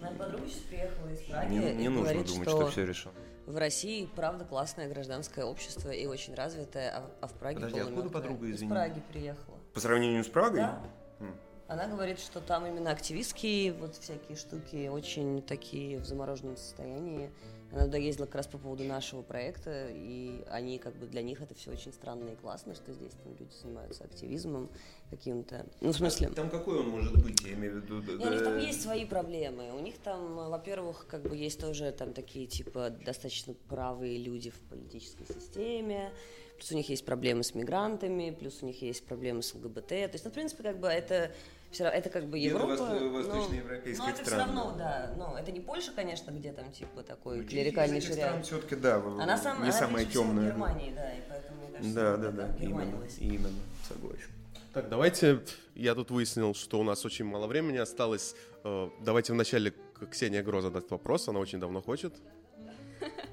[0.00, 2.86] Моя подруга сейчас приехала из Праги Не, и не нужно говорит, думать, что, что все
[2.86, 3.14] решено.
[3.46, 8.08] в России, правда, классное гражданское общество и очень развитое, а, а в Праге Подожди, откуда
[8.08, 8.70] подруга, Из извини?
[8.70, 9.58] Праги приехала.
[9.74, 10.60] По сравнению с Прагой?
[10.60, 10.80] Да.
[11.20, 11.34] М.
[11.68, 17.30] Она говорит, что там именно активистские вот всякие штуки очень такие в замороженном состоянии.
[17.72, 21.40] Она туда ездила как раз по поводу нашего проекта, и они как бы для них
[21.40, 24.68] это все очень странно и классно, что здесь там люди занимаются активизмом
[25.08, 25.64] каким-то.
[25.80, 26.28] Ну, в смысле...
[26.28, 28.02] Там какой он может быть, я имею в виду?
[28.02, 29.72] И у них там есть свои проблемы.
[29.72, 34.60] У них там, во-первых, как бы есть тоже там такие типа достаточно правые люди в
[34.68, 36.12] политической системе.
[36.56, 39.88] Плюс у них есть проблемы с мигрантами, плюс у них есть проблемы с ЛГБТ.
[39.88, 41.32] То есть, ну, в принципе, как бы это
[41.72, 42.72] все это как бы Европа.
[42.74, 45.06] вос- но- восточноевропейских но это все равно, да.
[45.08, 45.14] да.
[45.16, 48.44] Ну, это не Польша, конечно, где там типа такой Ну, клерикальный шариат.
[48.46, 50.46] все-таки, да, Она сам, не она самая ближе всего темная.
[50.50, 53.48] Германии, да, и поэтому, мне кажется, Да, да, да, там именно, именно,
[53.88, 54.28] согласен.
[54.74, 55.42] Так, давайте,
[55.74, 58.34] я тут выяснил, что у нас очень мало времени осталось.
[58.64, 59.74] Э, Давайте вначале
[60.10, 62.14] Ксения Гро задать вопрос, она очень давно хочет.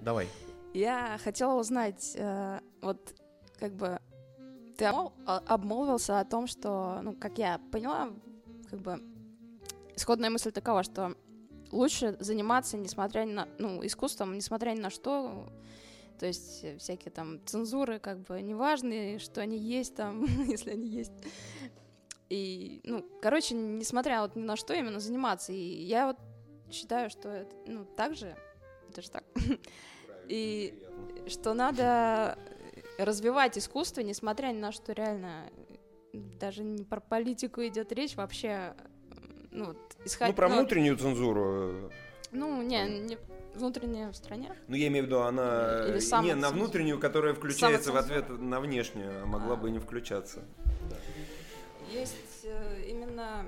[0.02, 0.28] Давай.
[0.74, 3.14] Я хотела узнать, э, вот
[3.60, 4.00] как бы
[4.78, 5.12] ты а-
[5.48, 8.10] обмолвился о том, что, ну, как я поняла,
[8.70, 9.02] как бы
[9.96, 11.16] исходная мысль такова, что
[11.72, 15.50] лучше заниматься, несмотря на, ну, искусством, несмотря ни на что,
[16.20, 20.88] то есть э, всякие там цензуры, как бы неважные, что они есть там, если они
[20.88, 21.14] есть.
[22.30, 25.52] И, ну, короче, несмотря вот ни на что, именно заниматься.
[25.52, 26.18] И я вот
[26.72, 28.36] считаю, что это, ну, так же,
[28.90, 29.24] это же так.
[30.28, 30.84] И
[31.28, 32.38] что надо
[33.00, 35.50] развивать искусство, несмотря ни на что реально,
[36.40, 38.74] даже не про политику идет речь, вообще,
[39.52, 40.32] ну, вот, исходя...
[40.32, 41.92] Ну, про внутреннюю цензуру.
[42.32, 43.18] Ну, не, не
[43.56, 44.56] внутренняя в стране.
[44.68, 45.88] Ну, я имею в виду, она...
[45.88, 49.56] Или не, на внутреннюю, которая включается в ответ на внешнюю, а могла А.
[49.58, 50.44] бы и не включаться.
[51.92, 53.48] Есть э, именно,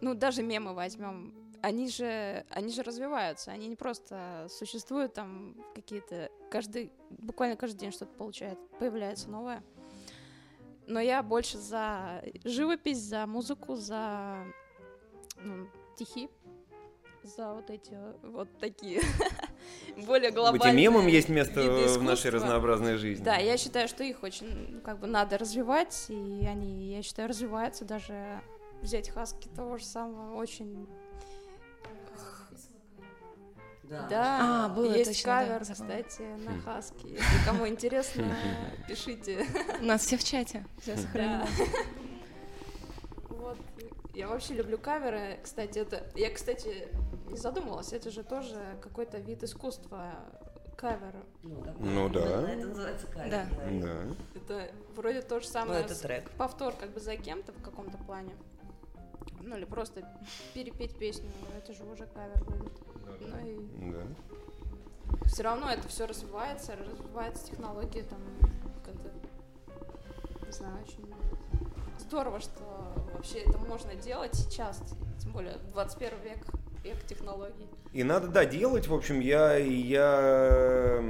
[0.00, 6.30] ну, даже мемы возьмем, они же, они же развиваются, они не просто существуют там какие-то,
[6.50, 9.64] каждый, буквально каждый день что-то получает, появляется новое.
[10.88, 14.38] Но я больше за живопись, за музыку, за
[15.36, 16.30] ну, стихи,
[17.22, 19.02] за вот эти вот такие
[20.06, 20.72] более глобальные.
[20.72, 23.22] Этим мемам есть место в нашей разнообразной жизни.
[23.22, 27.84] Да, я считаю, что их очень, как бы, надо развивать, и они, я считаю, развиваются.
[27.84, 28.40] Даже
[28.80, 30.88] взять хаски того же самого, очень...
[33.88, 34.06] Да.
[34.08, 35.86] Да, А, было есть точно, да, кавер, забыла.
[36.02, 37.06] кстати, на хаски.
[37.06, 38.36] Если кому интересно,
[38.88, 39.46] пишите.
[39.80, 40.64] У нас все в чате.
[40.82, 41.00] Все Да.
[41.02, 41.46] сохранено.
[43.28, 43.56] Вот.
[44.14, 45.38] Я вообще люблю каверы.
[45.42, 46.02] Кстати, это...
[46.16, 46.88] Я, кстати,
[47.28, 50.12] не задумывалась, это же тоже какой-то вид искусства.
[50.76, 51.14] Кавер.
[51.42, 52.50] Ну да.
[52.52, 53.30] Это называется кавер.
[53.30, 53.46] Да.
[53.70, 54.02] Да.
[54.34, 55.80] Это вроде то же Ну, самое.
[55.80, 56.30] это с- трек.
[56.32, 58.30] повтор как бы за кем-то в каком-то плане.
[59.42, 60.02] Ну или просто
[60.54, 62.72] перепеть песню, это же уже кавер будет.
[63.20, 65.26] Ну и Да.
[65.26, 68.20] все равно это все развивается, развивается технологии там
[68.84, 69.10] как-то,
[70.46, 71.14] не знаю, очень
[71.98, 72.62] здорово, что
[73.14, 74.82] вообще это можно делать сейчас,
[75.20, 76.38] тем более 21 век,
[76.84, 77.68] век технологий.
[77.92, 78.86] И надо, да, делать.
[78.86, 81.02] В общем, я, я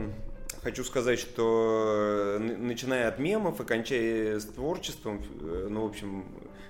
[0.63, 6.25] хочу сказать, что э, начиная от мемов и кончая с творчеством, э, ну, в общем,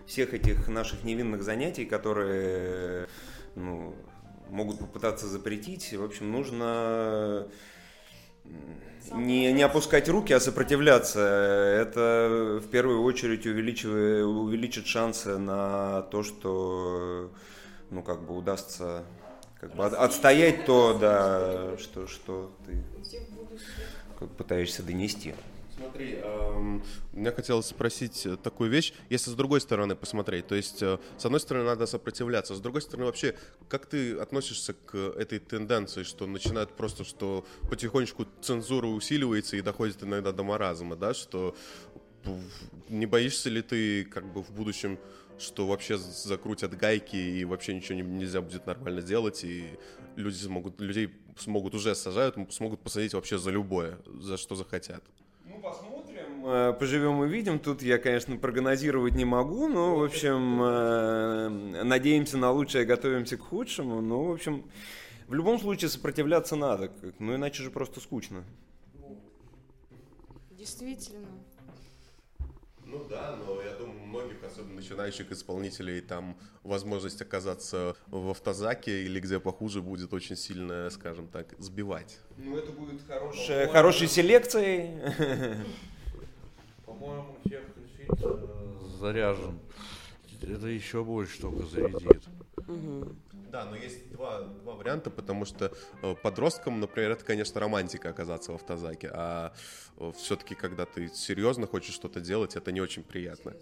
[0.08, 3.06] всех этих наших невинных занятий, которые,
[3.54, 3.94] ну,
[4.48, 7.46] могут попытаться запретить, в общем, нужно
[8.44, 11.20] м, не, не опускать руки, а сопротивляться.
[11.20, 17.30] Это в первую очередь увеличивает, увеличит шансы на то, что
[17.90, 19.04] ну, как бы удастся
[19.60, 22.82] как бы от- отстоять то, да, что, что ты
[24.18, 25.34] как пытаешься донести.
[25.78, 30.82] Смотри, эм, мне хотелось спросить э, такую вещь, если с другой стороны посмотреть, то есть
[30.82, 33.36] э, с одной стороны надо сопротивляться, с другой стороны вообще,
[33.68, 40.02] как ты относишься к этой тенденции, что начинают просто, что потихонечку цензура усиливается и доходит
[40.02, 41.54] иногда до маразма, да, что
[42.88, 44.98] не боишься ли ты как бы в будущем,
[45.38, 49.78] что вообще закрутят гайки и вообще ничего не- нельзя будет нормально делать и
[50.16, 55.04] люди смогут, людей смогут уже сажают, смогут посадить вообще за любое, за что захотят.
[55.48, 56.46] Ну, посмотрим.
[56.46, 57.58] Э, Поживем и видим.
[57.58, 63.40] Тут я, конечно, прогнозировать не могу, но, в общем, э, надеемся на лучшее, готовимся к
[63.40, 64.00] худшему.
[64.00, 64.64] Ну, в общем,
[65.26, 68.44] в любом случае сопротивляться надо, ну иначе же просто скучно.
[70.50, 71.28] Действительно.
[72.84, 79.04] Ну да, но я думаю, у многих, особенно начинающих исполнителей, там возможность оказаться в автозаке
[79.04, 82.18] или где похуже будет очень сильно, скажем так, сбивать.
[82.36, 85.00] Ну, это будет хорошей, хорошей селекцией.
[86.86, 87.62] По-моему, фильм
[88.08, 89.58] э, заряжен.
[90.42, 92.22] Это еще больше только зарядит.
[93.50, 98.52] Да, но есть два, два варианта, потому что э, подросткам, например, это, конечно, романтика оказаться
[98.52, 99.54] в автозаке, а
[100.16, 103.54] все-таки, когда ты серьезно хочешь что-то делать, это не очень приятно.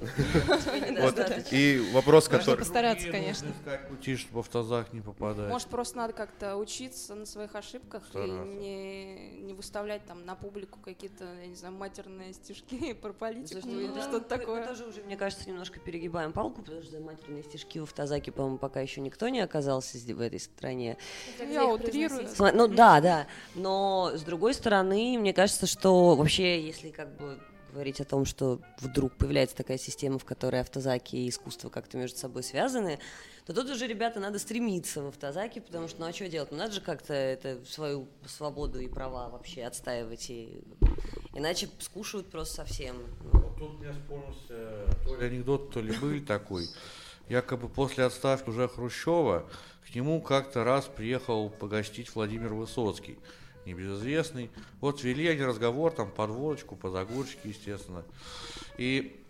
[0.00, 1.18] Вот.
[1.52, 2.58] И вопрос, Можно который...
[2.58, 3.48] постараться, конечно.
[3.50, 5.48] Искать пути, чтобы в автозак не попадать.
[5.48, 10.78] Может, просто надо как-то учиться на своих ошибках и не, не выставлять там на публику
[10.80, 14.60] какие-то, я не знаю, матерные стишки про политику ну или да, что-то такое.
[14.60, 18.58] Мы тоже уже, мне кажется, немножко перегибаем палку, потому что матерные стишки в автозаке, по-моему,
[18.58, 20.96] пока еще никто не оказался в этой стране.
[21.38, 22.28] Я утрирую.
[22.54, 23.26] Ну да, да.
[23.54, 27.38] Но с другой стороны, мне кажется, что вообще, если как бы
[27.72, 32.18] говорить о том, что вдруг появляется такая система, в которой автозаки и искусство как-то между
[32.18, 32.98] собой связаны,
[33.46, 36.52] то тут уже, ребята, надо стремиться в автозаке, потому что, ну а что делать?
[36.52, 40.62] Ну надо же как-то это свою свободу и права вообще отстаивать, и...
[41.34, 42.96] иначе скушают просто совсем.
[43.32, 46.68] Вот тут мне вспомнился то ли анекдот, то ли быль такой.
[47.28, 49.48] якобы после отставки уже Хрущева
[49.86, 53.18] к нему как-то раз приехал погостить Владимир Высоцкий,
[53.66, 54.50] небезызвестный.
[54.80, 58.04] Вот вели они разговор, там, под водочку, под огурчики, естественно.
[58.78, 59.20] И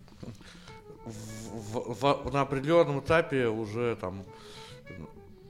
[1.05, 4.25] в, в, в, на определенном этапе уже там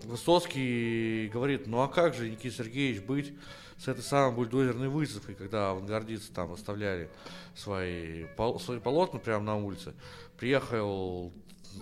[0.03, 3.33] Высоцкий говорит, ну а как же, Никита Сергеевич, быть
[3.77, 7.09] с этой самой бульдозерной выставкой, когда авангардисты там оставляли
[7.55, 9.93] свои, пол, свои полотна прямо на улице.
[10.37, 11.31] Приехал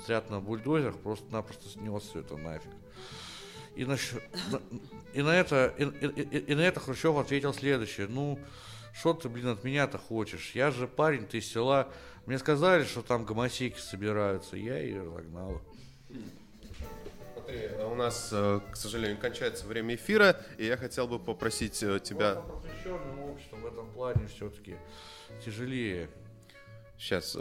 [0.02, 2.72] отряд на бульдозерах, просто-напросто снес все это нафиг.
[3.76, 3.97] И на,
[5.13, 8.07] и на это, и, и, и, на это Хрущев ответил следующее.
[8.07, 8.39] Ну,
[8.93, 10.51] что ты, блин, от меня-то хочешь?
[10.53, 11.88] Я же парень, ты из села.
[12.26, 14.57] Мне сказали, что там гомосеки собираются.
[14.57, 15.61] Я ее разогнал.
[17.34, 21.99] Смотри, у нас, э, к сожалению, кончается время эфира, и я хотел бы попросить э,
[21.99, 22.36] тебя...
[22.36, 24.76] Просвещенным обществом в этом плане все-таки
[25.43, 26.09] тяжелее.
[26.97, 27.36] Сейчас.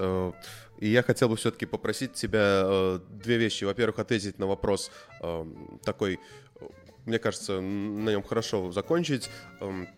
[0.80, 3.64] Э, и я хотел бы все-таки попросить тебя две вещи.
[3.64, 4.90] Во-первых, ответить на вопрос
[5.84, 6.18] такой,
[7.06, 9.30] мне кажется, на нем хорошо закончить.
[9.60, 9.88] Эм,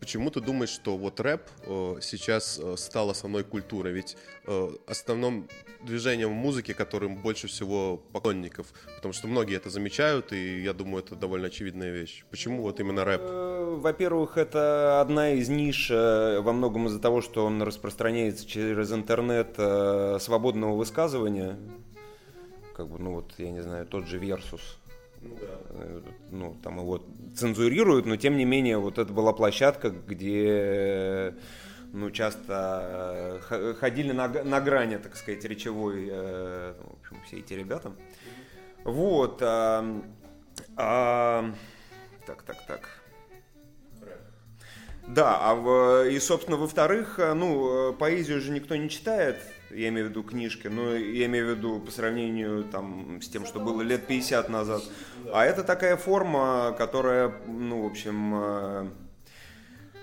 [0.00, 3.92] Почему ты думаешь, что вот рэп э, сейчас э, стал основной культурой?
[3.92, 5.46] Ведь э, основным
[5.82, 11.16] движением музыки, которым больше всего поклонников, потому что многие это замечают, и я думаю, это
[11.16, 12.24] довольно очевидная вещь.
[12.30, 13.20] Почему вот именно рэп?
[13.22, 18.90] Э, во-первых, это одна из ниш э, во многом из-за того, что он распространяется через
[18.92, 21.58] интернет э, свободного высказывания.
[22.74, 24.79] Как бы, ну вот, я не знаю, тот же Versus
[25.22, 26.12] ну, да.
[26.30, 27.04] ну, там его
[27.36, 31.34] цензурируют, но тем не менее вот это была площадка, где
[31.92, 37.54] ну, часто э, ходили на, на грани, так сказать, речевой, э, в общем, все эти
[37.54, 37.92] ребята.
[38.84, 39.42] Вот.
[39.42, 40.02] А,
[40.76, 41.52] а,
[42.26, 42.88] так, так, так.
[45.08, 49.36] Да, а в, и, собственно, во-вторых, э, ну, поэзию же никто не читает,
[49.70, 53.46] я имею в виду книжки, но я имею в виду по сравнению там, с тем,
[53.46, 54.82] что было лет 50 назад.
[55.32, 58.88] А это такая форма, которая, ну, в общем, э,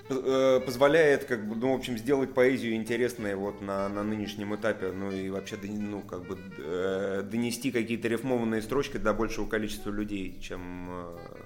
[0.10, 4.92] э, позволяет, как бы, ну, в общем, сделать поэзию интересной вот на, на нынешнем этапе,
[4.92, 10.40] ну и вообще, ну, как бы э, донести какие-то рифмованные строчки до большего количества людей,
[10.42, 10.90] чем...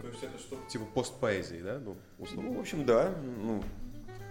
[0.01, 1.79] То есть это что типа постпоэзии, да?
[1.83, 2.51] Ну, условно.
[2.51, 3.13] ну, в общем, да,
[3.43, 3.63] ну,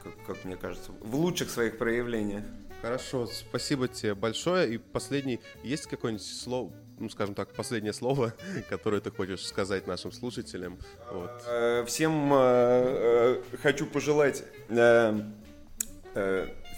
[0.03, 2.45] как, как мне кажется, в лучших своих проявлениях.
[2.83, 4.75] Хорошо, спасибо тебе большое.
[4.75, 8.33] И последний, есть какое-нибудь слово, ну, скажем так, последнее слово,
[8.71, 10.79] которое ты хочешь сказать нашим слушателям?
[11.13, 11.31] Вот.
[11.47, 14.45] Э, всем э, э, хочу пожелать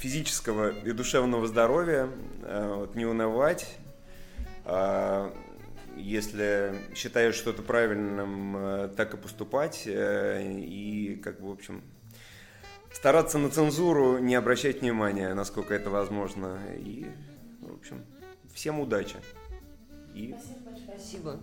[0.01, 2.09] физического и душевного здоровья,
[2.95, 3.67] не унывать.
[5.97, 9.85] Если считаешь что-то правильным, так и поступать.
[9.87, 11.83] И, как бы, в общем,
[12.93, 16.59] стараться на цензуру не обращать внимания, насколько это возможно.
[16.77, 17.07] И,
[17.61, 18.05] в общем,
[18.55, 19.17] всем удачи.
[20.15, 20.35] И
[20.87, 21.41] спасибо.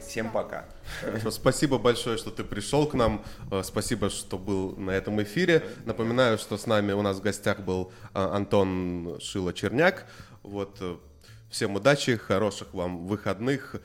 [0.00, 0.66] Всем пока.
[1.00, 3.24] Хорошо, спасибо большое, что ты пришел к нам.
[3.50, 5.64] Э, спасибо, что был на этом эфире.
[5.84, 10.04] Напоминаю, что с нами у нас в гостях был э, Антон Шило-Черняк.
[10.42, 10.96] Вот, э,
[11.50, 13.76] всем удачи, хороших вам выходных.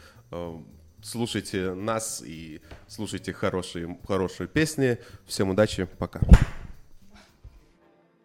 [1.03, 4.99] Слушайте нас и слушайте хорошие, хорошие песни.
[5.25, 6.21] Всем удачи, пока.